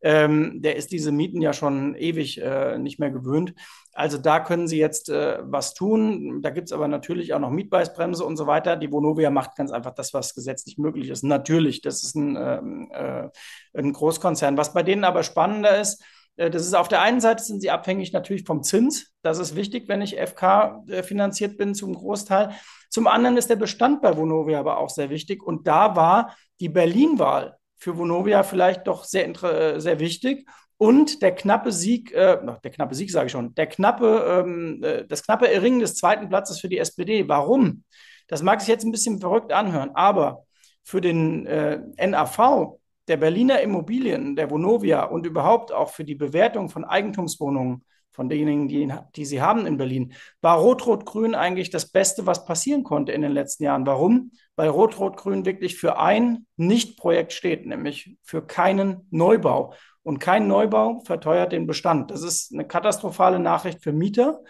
ähm, 0.03 0.61
der 0.63 0.77
ist 0.77 0.93
diese 0.93 1.13
Mieten 1.13 1.41
ja 1.41 1.53
schon 1.53 1.95
ewig 1.95 2.41
äh, 2.41 2.79
nicht 2.79 2.99
mehr 2.99 3.11
gewöhnt. 3.11 3.55
Also 3.93 4.19
da 4.19 4.41
können 4.41 4.69
sie 4.69 4.79
jetzt 4.79 5.09
äh, 5.11 5.39
was 5.43 5.75
tun. 5.75 6.43
Da 6.43 6.51
gibt 6.51 6.69
es 6.69 6.73
aber 6.73 6.89
natürlich 6.89 7.35
auch 7.35 7.39
noch 7.39 7.51
Mietpreisbremse 7.51 8.25
und 8.25 8.37
so 8.37 8.47
weiter. 8.47 8.77
Die 8.77 8.91
Vonovia 8.91 9.31
macht 9.31 9.55
ganz 9.55 9.71
einfach 9.71 9.95
das, 9.95 10.13
was 10.13 10.35
gesetzlich 10.35 10.79
möglich 10.79 11.09
ist. 11.09 11.23
Natürlich, 11.23 11.83
das 11.83 12.03
ist 12.03 12.17
ein, 12.17 12.37
ähm, 12.37 12.91
äh, 12.93 13.29
ein 13.75 13.93
Großkonzern. 13.93 14.57
Was 14.57 14.73
bei 14.73 14.83
denen 14.83 15.05
aber 15.05 15.23
spannender 15.23 15.81
ist, 15.81 16.03
äh, 16.37 16.51
das 16.51 16.67
ist 16.67 16.75
auf 16.75 16.89
der 16.89 17.03
einen 17.03 17.21
Seite 17.21 17.45
sind 17.45 17.61
sie 17.61 17.71
abhängig 17.71 18.13
natürlich 18.13 18.45
vom 18.45 18.63
Zins. 18.63 19.13
Das 19.23 19.39
ist 19.39 19.55
wichtig, 19.57 19.89
wenn 19.89 20.03
ich 20.03 20.17
FK 20.17 20.83
äh, 20.89 21.03
finanziert 21.03 21.59
bin 21.59 21.75
zum 21.75 21.95
Großteil. 21.95 22.51
Zum 22.91 23.07
anderen 23.07 23.37
ist 23.37 23.51
der 23.51 23.57
Bestand 23.57 24.03
bei 24.03 24.17
Vonovia 24.17 24.59
aber 24.59 24.79
auch 24.79 24.91
sehr 24.91 25.11
wichtig. 25.11 25.43
Und 25.43 25.67
da 25.67 25.95
war 25.97 26.35
die 26.61 26.69
Berlin-Wahl 26.69 27.57
für 27.83 27.99
Vonovia 27.99 28.45
vielleicht 28.45 28.87
doch 28.87 29.03
sehr, 29.03 29.29
äh, 29.43 29.81
sehr 29.81 29.99
wichtig. 29.99 30.49
Und 30.77 31.21
der 31.21 31.35
knappe 31.35 31.73
Sieg, 31.73 32.13
äh, 32.13 32.39
der 32.63 32.71
knappe 32.71 32.95
Sieg 32.95 33.11
sage 33.11 33.27
ich 33.27 33.33
schon, 33.33 33.55
der 33.57 33.67
knappe, 33.67 34.45
ähm, 34.47 34.85
das 35.09 35.25
knappe 35.25 35.53
Erringen 35.53 35.81
des 35.81 35.97
zweiten 35.97 36.29
Platzes 36.29 36.61
für 36.61 36.69
die 36.69 36.79
SPD. 36.79 37.29
Warum? 37.29 37.85
Das 38.29 38.43
mag 38.43 38.61
sich 38.61 38.69
jetzt 38.69 38.85
ein 38.85 38.93
bisschen 38.93 39.21
verrückt 39.21 39.53
anhören, 39.53 39.91
aber 39.95 40.45
für 40.85 41.01
den 41.01 41.47
äh, 41.47 41.81
NAV 42.07 42.79
der 43.09 43.17
Berliner 43.17 43.61
Immobilien, 43.61 44.37
der 44.37 44.51
Vonovia 44.51 45.05
und 45.05 45.27
überhaupt 45.27 45.73
auch 45.73 45.91
für 45.91 46.05
die 46.05 46.15
Bewertung 46.15 46.69
von 46.69 46.85
Eigentumswohnungen 46.85 47.85
von 48.13 48.29
denjenigen, 48.29 48.69
die, 48.69 48.93
die 49.17 49.25
sie 49.25 49.43
haben 49.43 49.67
in 49.67 49.77
Berlin, 49.77 50.13
war 50.41 50.59
Rot-Rot-Grün 50.59 51.35
eigentlich 51.35 51.71
das 51.71 51.91
Beste, 51.91 52.27
was 52.27 52.45
passieren 52.45 52.85
konnte 52.85 53.13
in 53.13 53.23
den 53.23 53.33
letzten 53.33 53.65
Jahren. 53.65 53.87
Warum? 53.87 54.33
Weil 54.57 54.69
Rot-Rot-Grün 54.69 55.45
wirklich 55.45 55.77
für 55.77 55.99
ein 55.99 56.47
Nicht-Projekt 56.57 57.33
steht, 57.33 57.67
nämlich 57.67 58.17
für 58.23 58.47
keinen 58.47 59.07
Neubau. 59.11 59.75
Und 60.03 60.19
kein 60.19 60.47
Neubau 60.47 61.01
verteuert 61.05 61.53
den 61.53 61.67
Bestand. 61.67 62.11
Das 62.11 62.23
ist 62.23 62.53
eine 62.53 62.67
katastrophale 62.67 63.39
Nachricht 63.39 63.83
für 63.83 63.93
Mieter. 63.93 64.41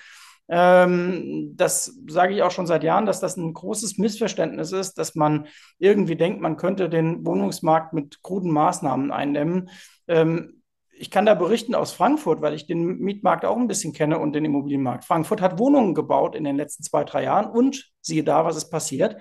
Ähm, 0.48 1.52
das 1.56 1.98
sage 2.08 2.34
ich 2.34 2.42
auch 2.42 2.50
schon 2.50 2.66
seit 2.66 2.84
Jahren, 2.84 3.06
dass 3.06 3.20
das 3.20 3.36
ein 3.36 3.52
großes 3.52 3.98
Missverständnis 3.98 4.72
ist, 4.72 4.98
dass 4.98 5.14
man 5.14 5.46
irgendwie 5.78 6.16
denkt, 6.16 6.40
man 6.40 6.56
könnte 6.56 6.88
den 6.88 7.24
Wohnungsmarkt 7.24 7.92
mit 7.92 8.22
kruden 8.22 8.50
Maßnahmen 8.50 9.12
eindämmen. 9.12 9.70
Ähm, 10.08 10.61
ich 11.02 11.10
kann 11.10 11.26
da 11.26 11.34
berichten 11.34 11.74
aus 11.74 11.92
Frankfurt, 11.92 12.42
weil 12.42 12.54
ich 12.54 12.68
den 12.68 12.98
Mietmarkt 12.98 13.44
auch 13.44 13.56
ein 13.56 13.66
bisschen 13.66 13.92
kenne 13.92 14.20
und 14.20 14.34
den 14.34 14.44
Immobilienmarkt. 14.44 15.04
Frankfurt 15.04 15.40
hat 15.40 15.58
Wohnungen 15.58 15.96
gebaut 15.96 16.36
in 16.36 16.44
den 16.44 16.54
letzten 16.54 16.84
zwei, 16.84 17.02
drei 17.02 17.24
Jahren 17.24 17.50
und 17.50 17.90
siehe 18.00 18.22
da, 18.22 18.44
was 18.44 18.56
ist 18.56 18.70
passiert. 18.70 19.16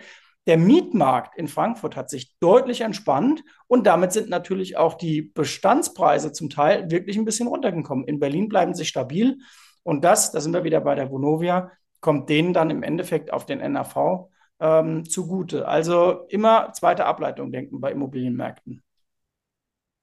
Der 0.45 0.59
Mietmarkt 0.59 1.35
in 1.39 1.47
Frankfurt 1.47 1.95
hat 1.95 2.11
sich 2.11 2.37
deutlich 2.39 2.81
entspannt 2.81 3.43
und 3.65 3.87
damit 3.87 4.11
sind 4.11 4.29
natürlich 4.29 4.77
auch 4.77 4.93
die 4.93 5.23
Bestandspreise 5.23 6.31
zum 6.31 6.51
Teil 6.51 6.91
wirklich 6.91 7.17
ein 7.17 7.25
bisschen 7.25 7.47
runtergekommen. 7.47 8.05
In 8.05 8.19
Berlin 8.19 8.47
bleiben 8.47 8.75
sie 8.75 8.85
stabil. 8.85 9.39
Und 9.81 10.03
das, 10.03 10.31
da 10.31 10.39
sind 10.39 10.53
wir 10.53 10.63
wieder 10.63 10.81
bei 10.81 10.93
der 10.93 11.09
Vonovia, 11.09 11.71
kommt 11.99 12.29
denen 12.29 12.53
dann 12.53 12.69
im 12.69 12.83
Endeffekt 12.83 13.33
auf 13.33 13.47
den 13.47 13.57
NAV 13.57 14.29
ähm, 14.59 15.09
zugute. 15.09 15.67
Also 15.67 16.27
immer 16.29 16.73
zweite 16.73 17.07
Ableitung 17.07 17.51
denken 17.51 17.81
bei 17.81 17.91
Immobilienmärkten. 17.91 18.83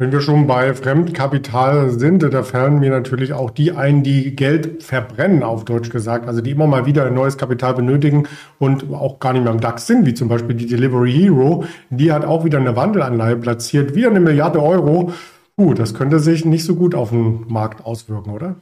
Wenn 0.01 0.13
wir 0.13 0.21
schon 0.21 0.47
bei 0.47 0.75
Fremdkapital 0.75 1.91
sind, 1.91 2.23
da 2.23 2.45
fallen 2.45 2.79
mir 2.79 2.91
natürlich 2.91 3.33
auch 3.33 3.51
die 3.51 3.73
ein, 3.73 4.05
die 4.05 4.37
Geld 4.37 4.81
verbrennen, 4.85 5.43
auf 5.43 5.65
Deutsch 5.65 5.91
gesagt, 5.91 6.29
also 6.29 6.41
die 6.41 6.53
immer 6.53 6.69
mal 6.69 6.87
wieder 6.87 7.11
neues 7.11 7.37
Kapital 7.37 7.75
benötigen 7.75 8.29
und 8.61 8.93
auch 8.95 9.19
gar 9.19 9.33
nicht 9.33 9.43
mehr 9.43 9.53
im 9.53 9.59
DAX 9.59 9.89
sind, 9.89 10.07
wie 10.07 10.15
zum 10.15 10.29
Beispiel 10.29 10.55
die 10.55 10.67
Delivery 10.67 11.11
Hero. 11.11 11.65
Die 11.91 12.13
hat 12.13 12.25
auch 12.25 12.45
wieder 12.45 12.59
eine 12.59 12.77
Wandelanleihe 12.77 13.35
platziert, 13.39 13.97
wieder 13.97 14.11
eine 14.11 14.21
Milliarde 14.21 14.63
Euro. 14.63 15.13
Uh, 15.59 15.75
das 15.75 15.95
könnte 15.95 16.21
sich 16.21 16.45
nicht 16.45 16.65
so 16.65 16.77
gut 16.77 16.95
auf 16.95 17.11
den 17.11 17.49
Markt 17.49 17.85
auswirken, 17.85 18.31
oder? 18.31 18.55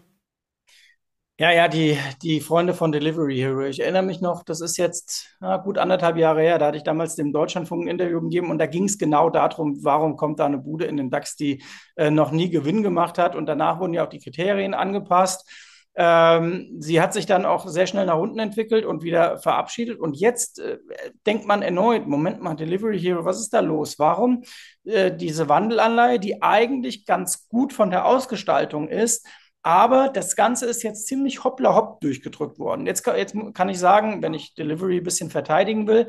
Ja, 1.38 1.50
ja, 1.52 1.69
die, 1.69 1.99
die 2.23 2.40
Freunde 2.40 2.73
von 2.73 2.93
Delivery 2.93 3.37
Hero. 3.37 3.66
Ich 3.66 3.81
erinnere 3.81 4.02
mich 4.02 4.23
noch, 4.23 4.43
das 4.43 4.62
ist 4.62 4.78
jetzt 4.78 5.37
na, 5.38 5.59
gut 5.59 5.76
anderthalb 5.76 6.16
Jahre 6.16 6.40
her. 6.40 6.59
Da 6.59 6.69
hatte 6.69 6.78
ich 6.78 6.83
damals 6.83 7.14
dem 7.14 7.31
Deutschlandfunk 7.31 7.85
ein 7.85 7.88
Interview 7.88 8.23
gegeben 8.23 8.50
und 8.50 8.57
da 8.57 8.64
ging 8.64 8.85
es 8.85 8.97
genau 8.97 9.28
darum, 9.28 9.85
warum 9.85 10.16
kommt 10.16 10.40
da 10.40 10.47
eine 10.47 10.57
Bude 10.57 10.87
in 10.87 10.97
den 10.97 11.11
DAX, 11.11 11.37
die 11.37 11.62
äh, 11.97 12.11
noch 12.11 12.31
nie 12.31 12.49
Gewinn 12.49 12.83
gemacht 12.83 13.19
hat. 13.19 13.37
Und 13.37 13.45
danach 13.45 13.81
wurden 13.81 13.93
ja 13.93 14.05
auch 14.05 14.09
die 14.09 14.19
Kriterien 14.19 14.73
angepasst. 14.73 15.47
Ähm, 15.95 16.76
sie 16.78 17.02
hat 17.02 17.12
sich 17.12 17.26
dann 17.26 17.45
auch 17.45 17.66
sehr 17.66 17.87
schnell 17.87 18.07
nach 18.07 18.19
unten 18.19 18.38
entwickelt 18.38 18.87
und 18.87 19.02
wieder 19.02 19.37
verabschiedet. 19.37 20.00
Und 20.00 20.16
jetzt 20.16 20.59
äh, 20.59 20.78
denkt 21.26 21.47
man 21.47 21.61
erneut, 21.61 22.07
Moment 22.07 22.40
mal, 22.40 22.55
Delivery 22.55 22.99
Hero, 22.99 23.26
was 23.26 23.40
ist 23.40 23.52
da 23.52 23.61
los? 23.61 23.99
Warum 23.99 24.43
äh, 24.85 25.14
diese 25.14 25.50
Wandelanleihe, 25.50 26.19
die 26.19 26.40
eigentlich 26.40 27.05
ganz 27.05 27.47
gut 27.49 27.75
von 27.75 27.90
der 27.90 28.07
Ausgestaltung 28.07 28.88
ist, 28.88 29.26
aber 29.66 30.11
das 30.11 30.37
Ganze 30.37 30.66
ist 30.66 30.85
jetzt 30.85 31.08
ziemlich 31.08 31.42
hoppla 31.42 31.75
hopp 31.75 32.00
durchgedrückt 32.00 32.61
worden. 32.61 32.87
Jetzt, 32.87 33.04
jetzt 33.04 33.35
kann 33.52 33.68
ich 33.68 33.80
sagen, 33.80 34.23
wenn 34.23 34.32
ich 34.32 34.54
Delivery 34.54 34.99
ein 34.99 35.02
bisschen 35.02 35.28
verteidigen 35.28 35.88
will, 35.88 36.06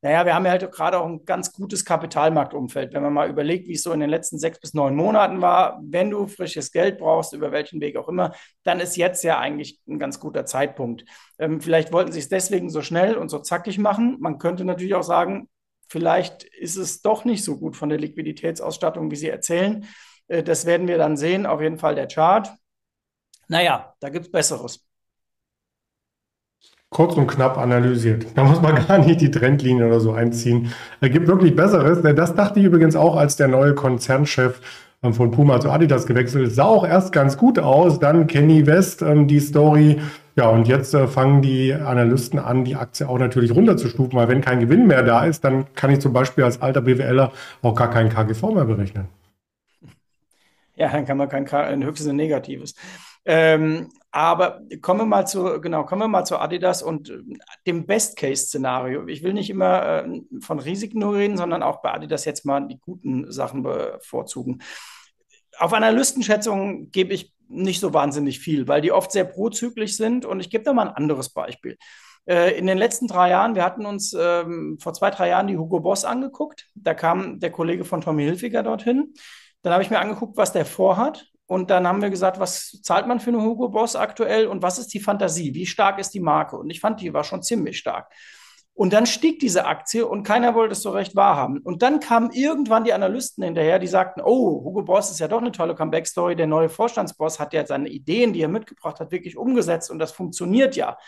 naja, 0.00 0.24
wir 0.24 0.32
haben 0.32 0.44
ja 0.44 0.52
halt 0.52 0.70
gerade 0.70 1.00
auch 1.00 1.06
ein 1.06 1.24
ganz 1.24 1.52
gutes 1.52 1.84
Kapitalmarktumfeld. 1.84 2.94
Wenn 2.94 3.02
man 3.02 3.12
mal 3.12 3.28
überlegt, 3.28 3.66
wie 3.66 3.72
es 3.72 3.82
so 3.82 3.92
in 3.92 3.98
den 3.98 4.10
letzten 4.10 4.38
sechs 4.38 4.60
bis 4.60 4.74
neun 4.74 4.94
Monaten 4.94 5.40
war, 5.40 5.80
wenn 5.82 6.08
du 6.08 6.28
frisches 6.28 6.70
Geld 6.70 6.98
brauchst, 6.98 7.32
über 7.32 7.50
welchen 7.50 7.80
Weg 7.80 7.96
auch 7.96 8.08
immer, 8.08 8.32
dann 8.62 8.78
ist 8.78 8.96
jetzt 8.96 9.24
ja 9.24 9.40
eigentlich 9.40 9.80
ein 9.88 9.98
ganz 9.98 10.20
guter 10.20 10.46
Zeitpunkt. 10.46 11.04
Ähm, 11.40 11.60
vielleicht 11.60 11.92
wollten 11.92 12.12
sie 12.12 12.20
es 12.20 12.28
deswegen 12.28 12.70
so 12.70 12.80
schnell 12.80 13.16
und 13.16 13.28
so 13.28 13.40
zackig 13.40 13.78
machen. 13.78 14.18
Man 14.20 14.38
könnte 14.38 14.64
natürlich 14.64 14.94
auch 14.94 15.02
sagen, 15.02 15.48
vielleicht 15.88 16.44
ist 16.44 16.76
es 16.76 17.02
doch 17.02 17.24
nicht 17.24 17.42
so 17.42 17.58
gut 17.58 17.76
von 17.76 17.88
der 17.88 17.98
Liquiditätsausstattung, 17.98 19.10
wie 19.10 19.16
sie 19.16 19.28
erzählen. 19.28 19.84
Äh, 20.28 20.44
das 20.44 20.64
werden 20.64 20.86
wir 20.86 20.96
dann 20.96 21.16
sehen. 21.16 21.44
Auf 21.44 21.60
jeden 21.60 21.78
Fall 21.78 21.96
der 21.96 22.06
Chart. 22.06 22.50
Naja, 23.50 23.94
da 23.98 24.10
gibt 24.10 24.26
es 24.26 24.30
Besseres. 24.30 24.86
Kurz 26.88 27.16
und 27.16 27.26
knapp 27.26 27.58
analysiert. 27.58 28.26
Da 28.36 28.44
muss 28.44 28.62
man 28.62 28.76
gar 28.86 28.98
nicht 28.98 29.20
die 29.20 29.30
Trendlinie 29.32 29.88
oder 29.88 29.98
so 29.98 30.12
einziehen. 30.12 30.72
Es 31.00 31.10
gibt 31.10 31.26
wirklich 31.26 31.56
Besseres. 31.56 32.00
Das 32.14 32.36
dachte 32.36 32.60
ich 32.60 32.66
übrigens 32.66 32.94
auch, 32.94 33.16
als 33.16 33.34
der 33.34 33.48
neue 33.48 33.74
Konzernchef 33.74 34.60
ähm, 35.02 35.14
von 35.14 35.32
Puma 35.32 35.58
zu 35.58 35.68
Adidas 35.68 36.06
gewechselt 36.06 36.46
ist. 36.46 36.54
Sah 36.54 36.66
auch 36.66 36.86
erst 36.86 37.12
ganz 37.12 37.36
gut 37.36 37.58
aus. 37.58 37.98
Dann 37.98 38.28
Kenny 38.28 38.66
West, 38.66 39.02
ähm, 39.02 39.26
die 39.26 39.40
Story. 39.40 40.00
Ja, 40.36 40.48
und 40.48 40.68
jetzt 40.68 40.94
äh, 40.94 41.08
fangen 41.08 41.42
die 41.42 41.74
Analysten 41.74 42.38
an, 42.38 42.64
die 42.64 42.76
Aktie 42.76 43.08
auch 43.08 43.18
natürlich 43.18 43.52
runterzustufen, 43.52 44.16
weil 44.16 44.28
wenn 44.28 44.42
kein 44.42 44.60
Gewinn 44.60 44.86
mehr 44.86 45.02
da 45.02 45.24
ist, 45.24 45.42
dann 45.42 45.66
kann 45.74 45.90
ich 45.90 45.98
zum 45.98 46.12
Beispiel 46.12 46.44
als 46.44 46.62
alter 46.62 46.82
BWLer 46.82 47.32
auch 47.62 47.74
gar 47.74 47.90
keinen 47.90 48.10
KGV 48.10 48.42
mehr 48.54 48.64
berechnen. 48.64 49.08
Ja, 50.76 50.88
dann 50.92 51.04
kann 51.04 51.16
man 51.18 51.28
kein, 51.28 51.46
ein 51.52 51.84
höchstes 51.84 52.12
Negatives. 52.12 52.74
Ähm, 53.24 53.90
aber 54.12 54.62
kommen 54.80 55.00
wir 55.00 55.06
mal 55.06 55.26
zu, 55.26 55.60
genau, 55.60 55.84
kommen 55.84 56.02
wir 56.02 56.08
mal 56.08 56.24
zu 56.24 56.38
Adidas 56.38 56.82
und 56.82 57.10
äh, 57.10 57.18
dem 57.66 57.86
Best-Case-Szenario. 57.86 59.06
Ich 59.06 59.22
will 59.22 59.32
nicht 59.32 59.50
immer 59.50 60.04
äh, 60.04 60.20
von 60.40 60.58
Risiken 60.58 60.98
nur 60.98 61.14
reden, 61.14 61.36
sondern 61.36 61.62
auch 61.62 61.80
bei 61.82 61.92
Adidas 61.92 62.24
jetzt 62.24 62.44
mal 62.44 62.66
die 62.66 62.78
guten 62.78 63.30
Sachen 63.30 63.62
bevorzugen. 63.62 64.62
Auf 65.58 65.72
Analystenschätzungen 65.72 66.90
gebe 66.90 67.14
ich 67.14 67.32
nicht 67.48 67.80
so 67.80 67.92
wahnsinnig 67.92 68.40
viel, 68.40 68.68
weil 68.68 68.80
die 68.80 68.92
oft 68.92 69.12
sehr 69.12 69.24
prozyklisch 69.24 69.96
sind. 69.96 70.24
Und 70.24 70.40
ich 70.40 70.50
gebe 70.50 70.64
da 70.64 70.72
mal 70.72 70.88
ein 70.88 70.94
anderes 70.94 71.28
Beispiel. 71.30 71.76
Äh, 72.26 72.58
in 72.58 72.66
den 72.66 72.78
letzten 72.78 73.06
drei 73.06 73.30
Jahren, 73.30 73.54
wir 73.54 73.64
hatten 73.64 73.86
uns 73.86 74.14
ähm, 74.18 74.78
vor 74.80 74.92
zwei, 74.92 75.10
drei 75.10 75.28
Jahren 75.28 75.46
die 75.46 75.58
Hugo 75.58 75.80
Boss 75.80 76.04
angeguckt. 76.04 76.68
Da 76.74 76.94
kam 76.94 77.40
der 77.40 77.50
Kollege 77.50 77.84
von 77.84 78.00
Tommy 78.00 78.24
Hilfiger 78.24 78.62
dorthin. 78.62 79.14
Dann 79.62 79.72
habe 79.72 79.82
ich 79.82 79.90
mir 79.90 79.98
angeguckt, 79.98 80.36
was 80.36 80.52
der 80.52 80.64
vorhat. 80.64 81.26
Und 81.50 81.68
dann 81.68 81.84
haben 81.84 82.00
wir 82.00 82.10
gesagt, 82.10 82.38
was 82.38 82.80
zahlt 82.80 83.08
man 83.08 83.18
für 83.18 83.30
eine 83.30 83.42
Hugo 83.42 83.70
Boss 83.70 83.96
aktuell 83.96 84.46
und 84.46 84.62
was 84.62 84.78
ist 84.78 84.94
die 84.94 85.00
Fantasie? 85.00 85.52
Wie 85.52 85.66
stark 85.66 85.98
ist 85.98 86.14
die 86.14 86.20
Marke? 86.20 86.56
Und 86.56 86.70
ich 86.70 86.78
fand, 86.78 87.00
die 87.00 87.12
war 87.12 87.24
schon 87.24 87.42
ziemlich 87.42 87.76
stark. 87.76 88.08
Und 88.72 88.92
dann 88.92 89.04
stieg 89.04 89.40
diese 89.40 89.64
Aktie 89.64 90.06
und 90.06 90.22
keiner 90.22 90.54
wollte 90.54 90.74
es 90.74 90.82
so 90.82 90.90
recht 90.90 91.16
wahrhaben. 91.16 91.58
Und 91.58 91.82
dann 91.82 91.98
kamen 91.98 92.30
irgendwann 92.30 92.84
die 92.84 92.92
Analysten 92.92 93.42
hinterher, 93.42 93.80
die 93.80 93.88
sagten, 93.88 94.20
oh, 94.24 94.62
Hugo 94.64 94.82
Boss 94.82 95.10
ist 95.10 95.18
ja 95.18 95.26
doch 95.26 95.40
eine 95.40 95.50
tolle 95.50 95.74
Comeback-Story. 95.74 96.36
Der 96.36 96.46
neue 96.46 96.68
Vorstandsboss 96.68 97.40
hat 97.40 97.52
ja 97.52 97.66
seine 97.66 97.88
Ideen, 97.88 98.32
die 98.32 98.42
er 98.42 98.48
mitgebracht 98.48 99.00
hat, 99.00 99.10
wirklich 99.10 99.36
umgesetzt 99.36 99.90
und 99.90 99.98
das 99.98 100.12
funktioniert 100.12 100.76
ja. 100.76 100.98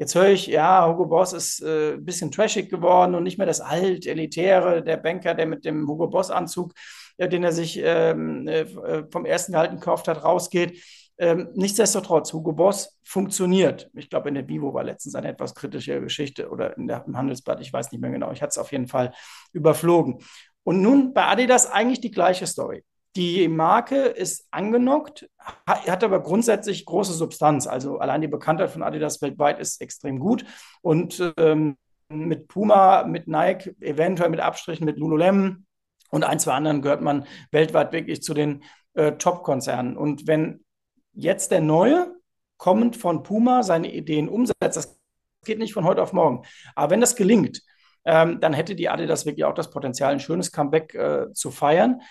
Jetzt 0.00 0.14
höre 0.14 0.28
ich, 0.28 0.46
ja, 0.46 0.88
Hugo 0.88 1.04
Boss 1.04 1.34
ist 1.34 1.62
äh, 1.62 1.92
ein 1.92 2.04
bisschen 2.06 2.30
trashig 2.30 2.70
geworden 2.70 3.14
und 3.14 3.22
nicht 3.22 3.36
mehr 3.36 3.46
das 3.46 3.60
alt 3.60 4.06
elitäre, 4.06 4.82
der 4.82 4.96
Banker, 4.96 5.34
der 5.34 5.44
mit 5.44 5.66
dem 5.66 5.86
Hugo 5.86 6.08
Boss 6.08 6.30
Anzug 6.30 6.72
äh, 6.72 7.09
den 7.28 7.44
er 7.44 7.52
sich 7.52 7.80
ähm, 7.82 8.48
äh, 8.48 8.60
äh, 8.60 9.04
vom 9.10 9.24
ersten 9.24 9.52
Gehalt 9.52 9.72
gekauft 9.72 10.08
hat, 10.08 10.24
rausgeht. 10.24 10.82
Ähm, 11.18 11.50
nichtsdestotrotz, 11.52 12.32
Hugo 12.32 12.52
Boss 12.52 12.98
funktioniert. 13.02 13.90
Ich 13.94 14.08
glaube, 14.08 14.30
in 14.30 14.34
der 14.34 14.48
Vivo 14.48 14.72
war 14.72 14.84
letztens 14.84 15.14
eine 15.14 15.28
etwas 15.28 15.54
kritische 15.54 16.00
Geschichte 16.00 16.48
oder 16.48 16.76
in 16.78 16.86
der, 16.86 17.04
im 17.06 17.16
Handelsblatt, 17.16 17.60
ich 17.60 17.72
weiß 17.72 17.92
nicht 17.92 18.00
mehr 18.00 18.10
genau. 18.10 18.32
Ich 18.32 18.40
hatte 18.40 18.52
es 18.52 18.58
auf 18.58 18.72
jeden 18.72 18.88
Fall 18.88 19.12
überflogen. 19.52 20.18
Und 20.62 20.80
nun 20.80 21.12
bei 21.12 21.26
Adidas 21.26 21.70
eigentlich 21.70 22.00
die 22.00 22.10
gleiche 22.10 22.46
Story. 22.46 22.84
Die 23.16 23.48
Marke 23.48 23.96
ist 23.96 24.46
angenockt, 24.50 25.28
hat 25.66 26.04
aber 26.04 26.22
grundsätzlich 26.22 26.86
große 26.86 27.12
Substanz. 27.12 27.66
Also 27.66 27.98
allein 27.98 28.20
die 28.20 28.28
Bekanntheit 28.28 28.70
von 28.70 28.82
Adidas 28.82 29.20
weltweit 29.20 29.58
ist 29.58 29.82
extrem 29.82 30.20
gut. 30.20 30.44
Und 30.80 31.34
ähm, 31.36 31.76
mit 32.08 32.48
Puma, 32.48 33.04
mit 33.04 33.28
Nike, 33.28 33.74
eventuell 33.80 34.30
mit 34.30 34.40
Abstrichen 34.40 34.86
mit 34.86 34.96
Lululemon, 34.96 35.66
und 36.10 36.24
ein, 36.24 36.38
zwei 36.38 36.52
anderen 36.54 36.82
gehört 36.82 37.00
man 37.00 37.26
weltweit 37.50 37.92
wirklich 37.92 38.22
zu 38.22 38.34
den 38.34 38.62
äh, 38.94 39.12
Top-Konzernen. 39.12 39.96
Und 39.96 40.26
wenn 40.26 40.64
jetzt 41.12 41.50
der 41.50 41.60
Neue, 41.60 42.14
kommend 42.56 42.96
von 42.96 43.22
Puma, 43.22 43.62
seine 43.62 43.92
Ideen 43.92 44.28
umsetzt, 44.28 44.76
das 44.76 45.00
geht 45.44 45.58
nicht 45.58 45.72
von 45.72 45.84
heute 45.84 46.02
auf 46.02 46.12
morgen. 46.12 46.42
Aber 46.74 46.90
wenn 46.90 47.00
das 47.00 47.16
gelingt, 47.16 47.62
ähm, 48.04 48.40
dann 48.40 48.52
hätte 48.52 48.74
die 48.74 48.88
Adidas 48.88 49.26
wirklich 49.26 49.44
auch 49.44 49.54
das 49.54 49.70
Potenzial, 49.70 50.12
ein 50.12 50.20
schönes 50.20 50.52
Comeback 50.52 50.94
äh, 50.94 51.32
zu 51.32 51.50
feiern. 51.50 52.02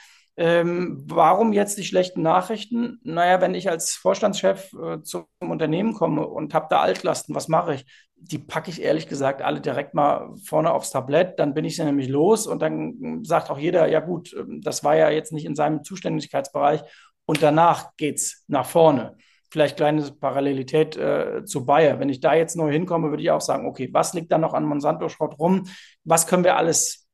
Ähm, 0.42 1.04
warum 1.06 1.52
jetzt 1.52 1.78
die 1.78 1.84
schlechten 1.84 2.22
Nachrichten? 2.22 3.02
Naja, 3.04 3.42
wenn 3.42 3.54
ich 3.54 3.70
als 3.70 3.92
Vorstandschef 3.96 4.72
äh, 4.72 5.02
zum 5.02 5.26
Unternehmen 5.42 5.94
komme 5.94 6.26
und 6.26 6.54
habe 6.54 6.68
da 6.70 6.80
Altlasten, 6.80 7.36
was 7.36 7.50
mache 7.50 7.76
ich? 7.76 7.86
Die 8.16 8.38
packe 8.38 8.70
ich 8.70 8.82
ehrlich 8.82 9.10
gesagt 9.10 9.42
alle 9.42 9.60
direkt 9.60 9.94
mal 9.96 10.34
vorne 10.46 10.72
aufs 10.72 10.92
Tablett, 10.92 11.40
dann 11.40 11.54
bin 11.54 11.66
ich 11.66 11.76
sie 11.76 11.84
nämlich 11.84 12.08
los 12.08 12.48
und 12.48 12.62
dann 12.62 13.20
sagt 13.26 13.50
auch 13.50 13.60
jeder, 13.60 13.90
ja 13.90 14.00
gut, 14.00 14.34
ähm, 14.34 14.62
das 14.62 14.82
war 14.86 14.96
ja 14.96 15.10
jetzt 15.10 15.34
nicht 15.34 15.44
in 15.44 15.56
seinem 15.56 15.84
Zuständigkeitsbereich 15.84 16.84
und 17.26 17.44
danach 17.44 17.98
geht 17.98 18.20
es 18.20 18.46
nach 18.48 18.66
vorne 18.66 19.18
vielleicht 19.52 19.78
kleine 19.78 20.04
Parallelität 20.12 20.96
äh, 20.96 21.44
zu 21.44 21.66
Bayer. 21.66 22.00
Wenn 22.00 22.08
ich 22.10 22.20
da 22.20 22.34
jetzt 22.36 22.56
neu 22.56 22.72
hinkomme, 22.72 23.10
würde 23.10 23.24
ich 23.24 23.32
auch 23.32 23.42
sagen, 23.42 23.68
okay, 23.68 23.90
was 23.92 24.14
liegt 24.14 24.32
da 24.32 24.38
noch 24.38 24.54
an 24.54 24.64
Monsanto-Schrott 24.64 25.40
rum? 25.40 25.68
Was 26.04 26.28
können 26.28 26.44
wir 26.44 26.56
alles 26.56 27.09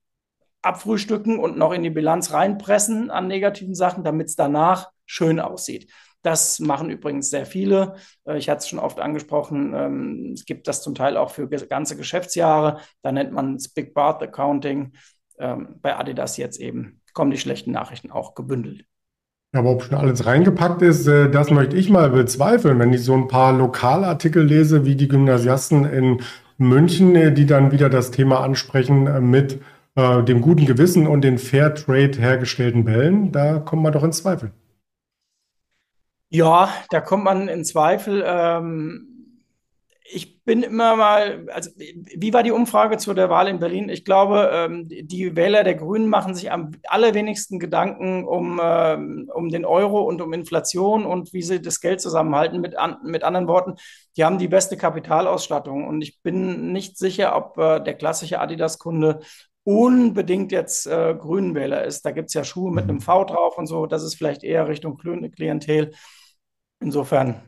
abfrühstücken 0.65 1.39
und 1.39 1.57
noch 1.57 1.71
in 1.71 1.83
die 1.83 1.89
Bilanz 1.89 2.33
reinpressen 2.33 3.11
an 3.11 3.27
negativen 3.27 3.75
Sachen, 3.75 4.03
damit 4.03 4.27
es 4.27 4.35
danach 4.35 4.89
schön 5.05 5.39
aussieht? 5.39 5.91
Das 6.25 6.59
machen 6.59 6.89
übrigens 6.89 7.29
sehr 7.29 7.45
viele. 7.45 7.95
Äh, 8.27 8.37
ich 8.37 8.49
hatte 8.49 8.59
es 8.59 8.67
schon 8.67 8.79
oft 8.79 8.99
angesprochen. 8.99 9.73
Ähm, 9.75 10.31
es 10.33 10.45
gibt 10.45 10.67
das 10.67 10.81
zum 10.81 10.95
Teil 10.95 11.17
auch 11.17 11.29
für 11.29 11.47
ganze 11.47 11.95
Geschäftsjahre. 11.95 12.79
Da 13.03 13.11
nennt 13.11 13.31
man 13.31 13.55
es 13.55 13.69
Big 13.69 13.93
Bath 13.93 14.23
Accounting. 14.23 14.93
Ähm, 15.37 15.75
bei 15.81 15.95
Adidas 15.95 16.37
jetzt 16.37 16.59
eben 16.59 17.01
kommen 17.13 17.29
die 17.29 17.37
schlechten 17.37 17.71
Nachrichten 17.71 18.11
auch 18.11 18.33
gebündelt. 18.33 18.85
Aber 19.53 19.71
ob 19.71 19.83
schon 19.83 19.97
alles 19.97 20.25
reingepackt 20.25 20.81
ist, 20.81 21.07
äh, 21.07 21.29
das 21.29 21.51
möchte 21.51 21.77
ich 21.77 21.89
mal 21.89 22.09
bezweifeln. 22.09 22.79
Wenn 22.79 22.91
ich 22.91 23.03
so 23.03 23.13
ein 23.13 23.27
paar 23.27 23.53
Lokalartikel 23.53 24.43
lese, 24.43 24.83
wie 24.83 24.95
die 24.95 25.07
Gymnasiasten 25.07 25.85
in 25.85 26.21
München, 26.57 27.15
äh, 27.15 27.31
die 27.31 27.45
dann 27.45 27.71
wieder 27.71 27.89
das 27.89 28.11
Thema 28.11 28.41
ansprechen 28.41 29.29
äh, 29.95 30.23
dem 30.23 30.41
guten 30.41 30.65
Gewissen 30.65 31.07
und 31.07 31.21
den 31.21 31.37
Fairtrade 31.37 32.19
hergestellten 32.19 32.85
Bällen, 32.85 33.31
da 33.31 33.59
kommt 33.59 33.83
man 33.83 33.93
doch 33.93 34.03
in 34.03 34.11
Zweifel. 34.11 34.51
Ja, 36.29 36.69
da 36.89 37.01
kommt 37.01 37.23
man 37.23 37.47
in 37.47 37.63
Zweifel. 37.63 38.23
Ähm 38.25 39.11
ich 40.07 40.43
bin 40.43 40.61
immer 40.61 40.95
mal, 40.95 41.47
also 41.51 41.71
wie 41.75 42.31
war 42.31 42.43
die 42.43 42.51
Umfrage 42.51 42.97
zu 42.97 43.15
der 43.15 43.29
Wahl 43.31 43.47
in 43.47 43.59
Berlin? 43.59 43.89
Ich 43.89 44.05
glaube, 44.05 44.51
ähm, 44.53 44.87
die 44.87 45.35
Wähler 45.35 45.63
der 45.63 45.73
Grünen 45.73 46.07
machen 46.07 46.35
sich 46.35 46.51
am 46.51 46.71
allerwenigsten 46.87 47.57
Gedanken 47.57 48.23
um, 48.23 48.61
ähm, 48.63 49.31
um 49.33 49.49
den 49.49 49.65
Euro 49.65 50.01
und 50.01 50.21
um 50.21 50.31
Inflation 50.33 51.07
und 51.07 51.33
wie 51.33 51.41
sie 51.41 51.59
das 51.59 51.81
Geld 51.81 52.01
zusammenhalten. 52.01 52.61
Mit, 52.61 52.75
mit 53.03 53.23
anderen 53.23 53.47
Worten, 53.47 53.75
die 54.15 54.23
haben 54.23 54.37
die 54.37 54.47
beste 54.47 54.77
Kapitalausstattung. 54.77 55.87
Und 55.87 56.01
ich 56.03 56.21
bin 56.21 56.71
nicht 56.71 56.99
sicher, 56.99 57.35
ob 57.35 57.57
äh, 57.57 57.79
der 57.79 57.95
klassische 57.95 58.39
Adidas-Kunde 58.39 59.21
unbedingt 59.65 60.51
jetzt 60.51 60.87
äh, 60.87 61.15
Grünenwähler 61.19 61.83
ist. 61.83 62.05
Da 62.05 62.11
gibt 62.11 62.27
es 62.27 62.33
ja 62.33 62.45
Schuhe 62.45 62.71
mit 62.71 62.85
einem 62.85 63.01
V 63.01 63.25
drauf 63.25 63.57
und 63.57 63.67
so. 63.67 63.87
Das 63.87 64.03
ist 64.03 64.15
vielleicht 64.15 64.43
eher 64.43 64.67
Richtung 64.67 64.97
Klientel. 64.97 65.91
Insofern 66.79 67.41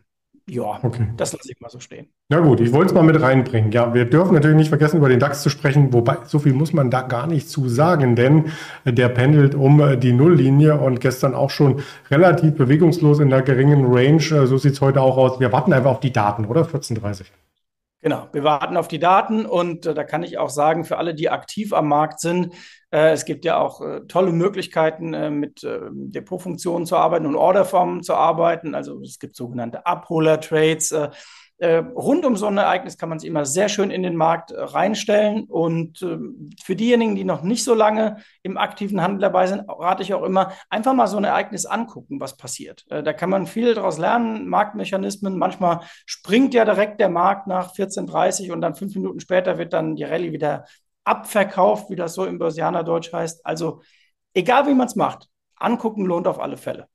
ja, 0.49 0.79
okay. 0.81 1.09
das 1.17 1.33
lasse 1.33 1.51
ich 1.51 1.59
mal 1.59 1.69
so 1.69 1.81
stehen. 1.81 2.07
Na 2.29 2.39
gut, 2.39 2.61
ich 2.61 2.71
wollte 2.71 2.87
es 2.87 2.93
mal 2.93 3.03
mit 3.03 3.21
reinbringen. 3.21 3.71
Ja, 3.73 3.93
wir 3.93 4.05
dürfen 4.05 4.33
natürlich 4.33 4.55
nicht 4.55 4.69
vergessen, 4.69 4.97
über 4.97 5.09
den 5.09 5.19
DAX 5.19 5.41
zu 5.43 5.49
sprechen, 5.49 5.91
wobei 5.91 6.19
so 6.25 6.39
viel 6.39 6.53
muss 6.53 6.71
man 6.71 6.89
da 6.89 7.01
gar 7.01 7.27
nicht 7.27 7.49
zu 7.49 7.67
sagen, 7.67 8.15
denn 8.15 8.45
der 8.85 9.09
pendelt 9.09 9.55
um 9.55 9.81
äh, 9.81 9.97
die 9.97 10.13
Nulllinie 10.13 10.79
und 10.79 11.01
gestern 11.01 11.35
auch 11.35 11.49
schon 11.49 11.81
relativ 12.09 12.55
bewegungslos 12.55 13.19
in 13.19 13.29
der 13.29 13.41
geringen 13.41 13.85
Range. 13.93 14.23
Äh, 14.23 14.47
so 14.47 14.57
sieht 14.57 14.73
es 14.73 14.81
heute 14.81 15.01
auch 15.01 15.17
aus. 15.17 15.39
Wir 15.41 15.51
warten 15.51 15.73
einfach 15.73 15.91
auf 15.91 15.99
die 15.99 16.13
Daten, 16.13 16.45
oder? 16.45 16.61
14.30 16.61 17.25
Genau, 18.07 18.29
wir 18.31 18.45
warten 18.45 18.77
auf 18.77 18.87
die 18.87 18.99
Daten 18.99 19.45
und 19.45 19.85
äh, 19.85 19.93
da 19.93 20.05
kann 20.05 20.23
ich 20.23 20.37
auch 20.37 20.49
sagen, 20.49 20.85
für 20.85 20.97
alle, 20.97 21.13
die 21.13 21.29
aktiv 21.29 21.73
am 21.73 21.89
Markt 21.89 22.21
sind, 22.21 22.53
äh, 22.89 23.11
es 23.11 23.25
gibt 23.25 23.43
ja 23.43 23.57
auch 23.57 23.81
äh, 23.81 23.99
tolle 24.07 24.31
Möglichkeiten, 24.31 25.13
äh, 25.13 25.29
mit 25.29 25.65
ähm, 25.65 26.09
Depotfunktionen 26.09 26.85
zu 26.85 26.95
arbeiten 26.95 27.25
und 27.25 27.35
Orderformen 27.35 28.03
zu 28.03 28.13
arbeiten. 28.13 28.75
Also 28.75 29.01
es 29.01 29.19
gibt 29.19 29.35
sogenannte 29.35 29.85
Abholer-Trades. 29.85 30.95
Äh, 31.59 31.77
rund 31.77 32.23
um 32.23 32.35
so 32.35 32.45
ein 32.45 32.57
Ereignis 32.57 32.99
kann 32.99 33.09
man 33.09 33.17
sich 33.17 33.27
immer 33.27 33.43
sehr 33.43 33.67
schön 33.67 33.89
in 33.89 34.03
den 34.03 34.15
Markt 34.15 34.51
äh, 34.51 34.59
reinstellen. 34.59 35.45
Und 35.45 36.03
äh, 36.03 36.17
für 36.63 36.75
diejenigen, 36.75 37.15
die 37.15 37.23
noch 37.23 37.41
nicht 37.41 37.63
so 37.63 37.73
lange 37.73 38.17
im 38.43 38.57
aktiven 38.57 39.01
Handel 39.01 39.21
dabei 39.21 39.47
sind, 39.47 39.63
rate 39.67 40.03
ich 40.03 40.13
auch 40.13 40.23
immer, 40.23 40.51
einfach 40.69 40.93
mal 40.93 41.07
so 41.07 41.17
ein 41.17 41.23
Ereignis 41.23 41.65
angucken, 41.65 42.19
was 42.19 42.37
passiert. 42.37 42.85
Äh, 42.89 43.01
da 43.01 43.11
kann 43.11 43.31
man 43.31 43.47
viel 43.47 43.73
daraus 43.73 43.97
lernen, 43.97 44.47
Marktmechanismen. 44.47 45.37
Manchmal 45.37 45.81
springt 46.05 46.53
ja 46.53 46.63
direkt 46.63 46.99
der 46.99 47.09
Markt 47.09 47.47
nach 47.47 47.73
14.30 47.73 48.51
und 48.51 48.61
dann 48.61 48.75
fünf 48.75 48.93
Minuten 48.93 49.19
später 49.19 49.57
wird 49.57 49.73
dann 49.73 49.95
die 49.95 50.03
Rallye 50.03 50.31
wieder 50.31 50.65
abverkauft, 51.05 51.89
wie 51.89 51.95
das 51.95 52.13
so 52.13 52.25
im 52.25 52.37
Börsianerdeutsch 52.37 53.11
heißt. 53.13 53.45
Also 53.45 53.81
egal 54.33 54.67
wie 54.67 54.75
man 54.75 54.87
es 54.87 54.95
macht, 54.95 55.27
angucken 55.55 56.05
lohnt 56.05 56.27
auf 56.27 56.39
alle 56.39 56.57
Fälle. 56.57 56.87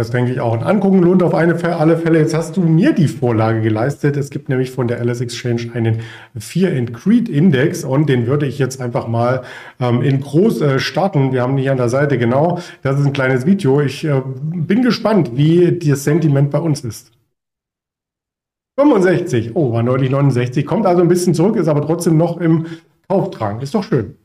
Das 0.00 0.10
denke 0.10 0.32
ich 0.32 0.40
auch. 0.40 0.54
Und 0.54 0.62
angucken 0.62 1.02
lohnt 1.02 1.22
auf 1.22 1.34
eine, 1.34 1.62
alle 1.78 1.98
Fälle. 1.98 2.20
Jetzt 2.20 2.32
hast 2.32 2.56
du 2.56 2.62
mir 2.62 2.94
die 2.94 3.06
Vorlage 3.06 3.60
geleistet. 3.60 4.16
Es 4.16 4.30
gibt 4.30 4.48
nämlich 4.48 4.70
von 4.70 4.88
der 4.88 4.98
LS 5.04 5.20
Exchange 5.20 5.72
einen 5.74 5.98
Fear 6.38 6.72
and 6.74 6.94
Creed 6.94 7.28
Index 7.28 7.84
und 7.84 8.08
den 8.08 8.26
würde 8.26 8.46
ich 8.46 8.58
jetzt 8.58 8.80
einfach 8.80 9.08
mal 9.08 9.42
ähm, 9.78 10.00
in 10.00 10.22
groß 10.22 10.62
äh, 10.62 10.78
starten. 10.78 11.32
Wir 11.32 11.42
haben 11.42 11.54
die 11.58 11.64
hier 11.64 11.72
an 11.72 11.76
der 11.76 11.90
Seite 11.90 12.16
genau. 12.16 12.60
Das 12.80 12.98
ist 12.98 13.04
ein 13.04 13.12
kleines 13.12 13.44
Video. 13.44 13.82
Ich 13.82 14.02
äh, 14.02 14.22
bin 14.24 14.80
gespannt, 14.80 15.32
wie 15.34 15.78
das 15.78 16.04
Sentiment 16.04 16.50
bei 16.50 16.60
uns 16.60 16.80
ist. 16.80 17.12
65. 18.78 19.50
Oh, 19.54 19.74
war 19.74 19.82
neulich 19.82 20.08
69. 20.08 20.64
Kommt 20.64 20.86
also 20.86 21.02
ein 21.02 21.08
bisschen 21.08 21.34
zurück, 21.34 21.56
ist 21.56 21.68
aber 21.68 21.82
trotzdem 21.82 22.16
noch 22.16 22.38
im 22.38 22.64
Kauftragen. 23.06 23.60
Ist 23.60 23.74
doch 23.74 23.84
schön. 23.84 24.16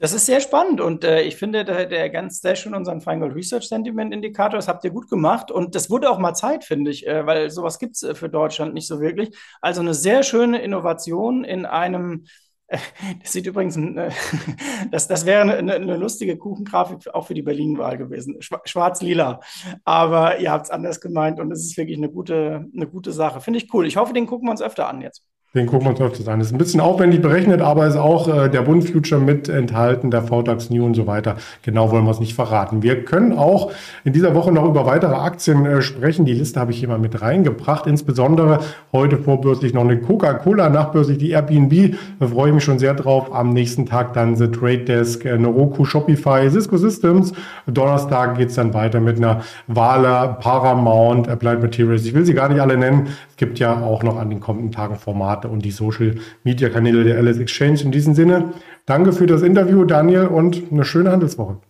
Das 0.00 0.12
ist 0.12 0.26
sehr 0.26 0.40
spannend 0.40 0.80
und 0.80 1.02
äh, 1.02 1.22
ich 1.22 1.34
finde, 1.34 1.64
der, 1.64 1.86
der 1.86 2.08
ganz 2.08 2.40
sehr 2.40 2.54
schön 2.54 2.72
unseren 2.72 3.00
Final 3.00 3.32
Research 3.32 3.66
Sentiment 3.66 4.14
Indikator, 4.14 4.56
das 4.56 4.68
habt 4.68 4.84
ihr 4.84 4.90
gut 4.90 5.10
gemacht 5.10 5.50
und 5.50 5.74
das 5.74 5.90
wurde 5.90 6.08
auch 6.08 6.20
mal 6.20 6.34
Zeit, 6.34 6.62
finde 6.62 6.92
ich, 6.92 7.04
äh, 7.04 7.26
weil 7.26 7.50
sowas 7.50 7.80
gibt 7.80 7.96
es 7.96 8.04
äh, 8.04 8.14
für 8.14 8.28
Deutschland 8.28 8.74
nicht 8.74 8.86
so 8.86 9.00
wirklich. 9.00 9.36
Also 9.60 9.80
eine 9.80 9.94
sehr 9.94 10.22
schöne 10.22 10.62
Innovation 10.62 11.42
in 11.42 11.66
einem, 11.66 12.26
äh, 12.68 12.78
das 13.22 13.32
sieht 13.32 13.46
übrigens, 13.46 13.76
äh, 13.76 14.10
das, 14.92 15.08
das 15.08 15.26
wäre 15.26 15.42
eine, 15.42 15.74
eine, 15.74 15.96
lustige 15.96 16.36
Kuchengrafik 16.36 17.12
auch 17.12 17.26
für 17.26 17.34
die 17.34 17.42
Berlin-Wahl 17.42 17.98
gewesen, 17.98 18.36
schwarz-lila, 18.40 19.40
aber 19.84 20.38
ihr 20.38 20.52
habt 20.52 20.66
es 20.66 20.70
anders 20.70 21.00
gemeint 21.00 21.40
und 21.40 21.50
es 21.50 21.64
ist 21.64 21.76
wirklich 21.76 21.98
eine 21.98 22.10
gute, 22.10 22.66
eine 22.72 22.86
gute 22.86 23.10
Sache. 23.10 23.40
Finde 23.40 23.58
ich 23.58 23.74
cool. 23.74 23.84
Ich 23.84 23.96
hoffe, 23.96 24.12
den 24.12 24.26
gucken 24.26 24.46
wir 24.46 24.52
uns 24.52 24.62
öfter 24.62 24.88
an 24.88 25.00
jetzt. 25.00 25.24
Den 25.54 25.64
gucken 25.64 25.86
wir 25.86 25.90
uns 25.92 26.00
öfters 26.02 26.28
an. 26.28 26.42
Ist 26.42 26.52
ein 26.52 26.58
bisschen 26.58 26.82
aufwendig 26.82 27.22
berechnet, 27.22 27.62
aber 27.62 27.86
ist 27.86 27.96
auch 27.96 28.28
äh, 28.28 28.50
der 28.50 28.60
Bund 28.60 28.84
Future 28.84 29.18
mit 29.18 29.48
enthalten, 29.48 30.10
der 30.10 30.22
VDAX 30.22 30.68
New 30.68 30.84
und 30.84 30.92
so 30.92 31.06
weiter. 31.06 31.36
Genau 31.62 31.90
wollen 31.90 32.04
wir 32.04 32.10
es 32.10 32.20
nicht 32.20 32.34
verraten. 32.34 32.82
Wir 32.82 33.02
können 33.02 33.32
auch 33.32 33.72
in 34.04 34.12
dieser 34.12 34.34
Woche 34.34 34.52
noch 34.52 34.66
über 34.68 34.84
weitere 34.84 35.14
Aktien 35.14 35.64
äh, 35.64 35.80
sprechen. 35.80 36.26
Die 36.26 36.34
Liste 36.34 36.60
habe 36.60 36.72
ich 36.72 36.80
hier 36.80 36.88
mal 36.88 36.98
mit 36.98 37.22
reingebracht. 37.22 37.86
Insbesondere 37.86 38.60
heute 38.92 39.16
vorbörslich 39.16 39.72
noch 39.72 39.84
eine 39.84 39.98
Coca-Cola, 39.98 40.68
nachbörslich 40.68 41.16
die 41.16 41.30
Airbnb. 41.30 41.94
Da 42.20 42.26
freue 42.26 42.48
ich 42.48 42.54
mich 42.54 42.64
schon 42.64 42.78
sehr 42.78 42.92
drauf. 42.92 43.34
Am 43.34 43.54
nächsten 43.54 43.86
Tag 43.86 44.12
dann 44.12 44.36
The 44.36 44.48
Trade 44.48 44.84
Desk, 44.84 45.24
äh, 45.24 45.38
Noroku, 45.38 45.86
Shopify, 45.86 46.50
Cisco 46.50 46.76
Systems. 46.76 47.32
Donnerstag 47.66 48.36
geht's 48.36 48.56
dann 48.56 48.74
weiter 48.74 49.00
mit 49.00 49.16
einer 49.16 49.40
Wala, 49.66 50.26
Paramount, 50.26 51.26
Applied 51.26 51.62
Materials. 51.62 52.04
Ich 52.04 52.12
will 52.12 52.26
sie 52.26 52.34
gar 52.34 52.50
nicht 52.50 52.60
alle 52.60 52.76
nennen. 52.76 53.08
Gibt 53.38 53.60
ja 53.60 53.82
auch 53.82 54.02
noch 54.02 54.16
an 54.16 54.30
den 54.30 54.40
kommenden 54.40 54.72
Tagen 54.72 54.96
Formate 54.96 55.48
Formate 55.48 55.48
und 55.48 55.64
die 55.64 55.70
Social 55.70 56.16
Media 56.44 56.68
Kanäle 56.68 57.04
der 57.04 57.22
LS 57.22 57.38
Exchange. 57.38 57.80
In 57.82 57.92
diesem 57.92 58.14
Sinne, 58.14 58.52
danke 58.84 59.12
für 59.12 59.26
das 59.26 59.42
Interview, 59.42 59.84
Daniel, 59.84 60.26
und 60.26 60.70
eine 60.70 60.84
schöne 60.84 61.12
Handelswoche. 61.12 61.60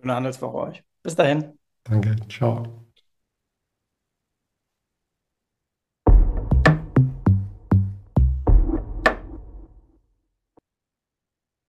Schöne 0.00 0.14
Handelswoche 0.14 0.56
euch. 0.56 0.82
Bis 1.02 1.14
dahin. 1.14 1.58
Danke. 1.84 2.16
Ciao. 2.28 2.81